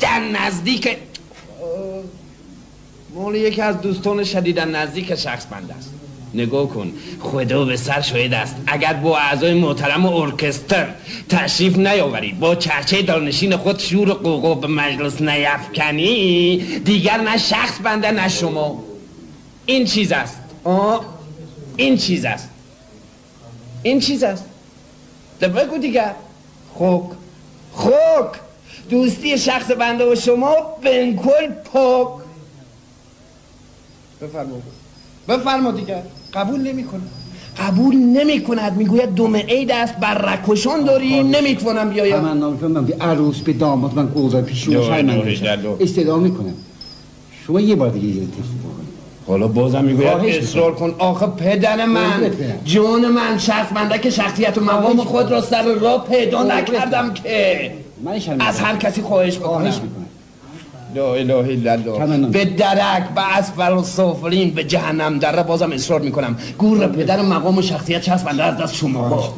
[0.00, 0.96] در نزدیک
[3.14, 5.90] مول یکی از دوستان شدیدن نزدیک شخص بند است.
[6.34, 6.92] نگاه کن.
[7.20, 8.56] خدا به سر شاهد است.
[8.66, 10.88] اگر با اعضای محترم ارکستر
[11.28, 18.10] تشریف نیاورید با چرچه دلنشین خود شور قوقو به مجلس نیفکنی دیگر نه شخص بنده
[18.10, 18.84] نه شما.
[19.66, 20.40] این چیز است.
[20.64, 21.04] آه
[21.76, 22.48] این چیز است.
[23.82, 24.44] این چیز است.
[25.40, 26.14] ده بگو دیگر.
[26.74, 27.10] خوک.
[27.72, 28.49] خوک.
[28.90, 30.54] دوستی شخص بنده و شما
[30.84, 32.08] بنکل پاک.
[34.22, 34.56] بفرما
[35.28, 36.02] بفرما دیگر
[36.34, 36.84] قبول نمی
[37.58, 41.22] قبول نمی کند می‌گوید دوم عید است بر رکشان داری.
[41.22, 42.20] نمی‌تونم بیایم.
[42.20, 44.68] من به عروس به داماد من اوضاع پیش.
[44.68, 46.54] دو- استدعا می‌کنم.
[47.46, 48.26] شما یه بار دیگه یه
[49.26, 50.94] حالا بازم می‌گوید اصرار کن.
[50.98, 52.30] آخه پدر من.
[52.64, 57.72] جان من شخص بنده که شخصیت و مقام خود را سر راه پیدا نکردم که.
[58.38, 59.72] از هر کسی خواهش بکنم
[60.94, 62.26] لا اله الا الله.
[62.26, 66.36] به درک به اسفل و سافلین به جهنم دره بازم اصرار می‌کنم.
[66.58, 69.34] گور پدر و مقام و شخصیت چسب بنده از دست شما.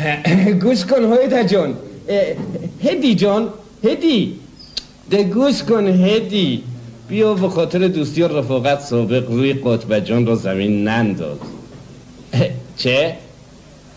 [0.62, 1.74] گوش کن هایده جان.
[2.84, 3.48] هدی جان.
[3.84, 4.38] هدی.
[5.10, 6.62] ده گوش کن هدی.
[7.08, 11.38] بیا به خاطر دوستی و رفاقت سابق روی قطب جان را زمین ننداز.
[12.76, 13.16] چه؟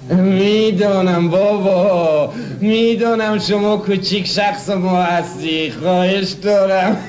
[0.09, 6.97] می‌دانم بابا می‌دانم شما کوچیک شخص ما هستی خواهش دارم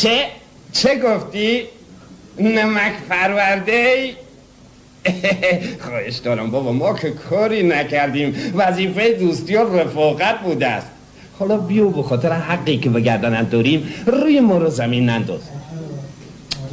[0.00, 0.26] چه؟
[0.72, 1.62] چه گفتی؟
[2.40, 4.10] نمک پرورده؟
[5.84, 10.86] خواهش دارم بابا ما که کاری نکردیم وظیفه دوستی و رفاقت بوده است
[11.38, 15.40] حالا بیو به خاطر حقی که به گردنت داریم روی ما رو زمین ننداز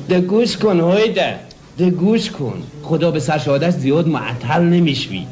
[0.09, 1.35] ده گوش کن هایده
[1.77, 2.63] ده گوش کن.
[2.83, 5.25] خدا به سر شهادت زیاد معطل نمی‌شوی.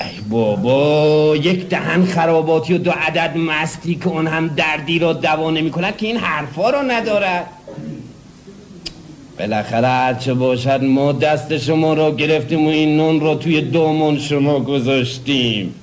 [0.00, 5.50] ای بابا یک دهن خراباتی و دو عدد مستی که اون هم دردی را دوا
[5.50, 7.46] نمی کند که این حرفا رو ندارد.
[9.38, 14.60] بالاخره هرچه باشد ما دست شما را گرفتیم و این نون را توی دامون شما
[14.60, 15.74] گذاشتیم.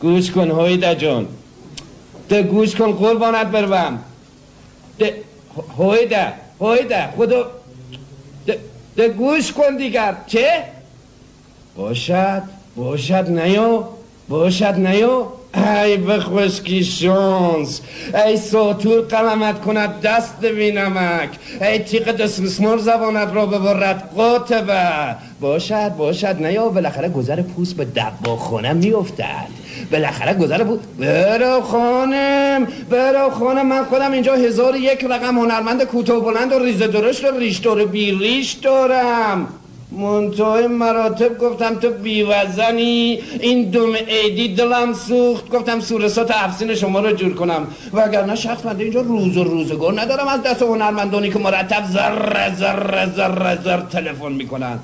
[0.00, 1.26] گوش کن هایده جان.
[2.28, 3.98] ده گوش کن قربانت بروم
[4.98, 5.14] ده
[5.78, 7.46] هایده هایده خدا
[8.96, 10.64] ده, گوش کن دیگر چه؟
[11.76, 12.42] باشد
[12.76, 13.84] باشد نیو
[14.28, 17.80] باشد نیو ای به خشکی شانس
[18.26, 21.28] ای ساتور قلمت کند دست بی نمک
[21.60, 25.16] ای تیغ دسمسمار زبانت را ببرد قاطبه.
[25.40, 29.48] باشد باشد نیا بالاخره گذر پوست به دبا خانه میافتد.
[29.92, 36.20] بالاخره گذر پوست برو خانم برو خانم من خودم اینجا هزار یک رقم هنرمند کوتاه
[36.20, 39.48] بلند و ریزه درشت و ریش دور بی ریش دارم.
[39.98, 45.50] منتهای مراتب گفتم تو بیوزنی این دوم عیدی دلم سوخت.
[45.50, 47.66] گفتم سورسات افسین شما رو جور کنم.
[47.92, 50.28] وگرنه شخص بنده اینجا روز و روزگار ندارم.
[50.28, 54.78] از دست هنرمندانی که مرتب زر زر زر زر تلفن می‌کنن.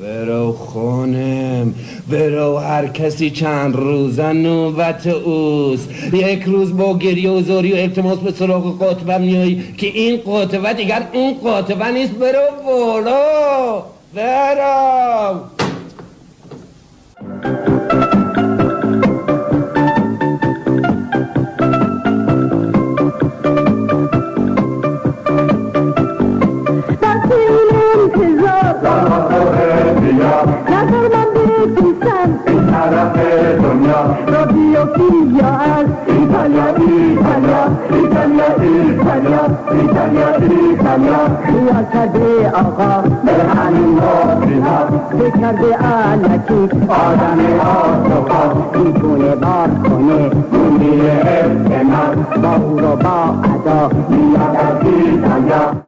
[0.00, 1.74] برو خانم
[2.10, 5.88] برو هر کسی چند روزه نوبت اوست.
[6.12, 10.72] یک روز با گریه و زاری و التماس به سراغ قاطبه میایی که این قاطبه
[10.72, 12.12] دیگر اون قاطبه نیست.
[12.12, 13.82] برو بالا
[14.16, 15.56] برو
[34.28, 36.05] رادیو فیلیا از ایتالیا
[37.92, 39.42] إيطاليا إيطاليا
[39.72, 41.20] إيطاليا إيطاليا
[41.68, 42.92] يا كدي أغا
[43.24, 44.78] برهاني موتها
[45.12, 48.42] بكردي أنا كيك آدمي آسوكا
[48.74, 52.02] بيكوني باركوني كوني إفتنا
[52.36, 53.18] باورو با
[53.54, 53.80] أدا
[54.34, 54.46] يا
[54.80, 55.85] كدي إيطاليا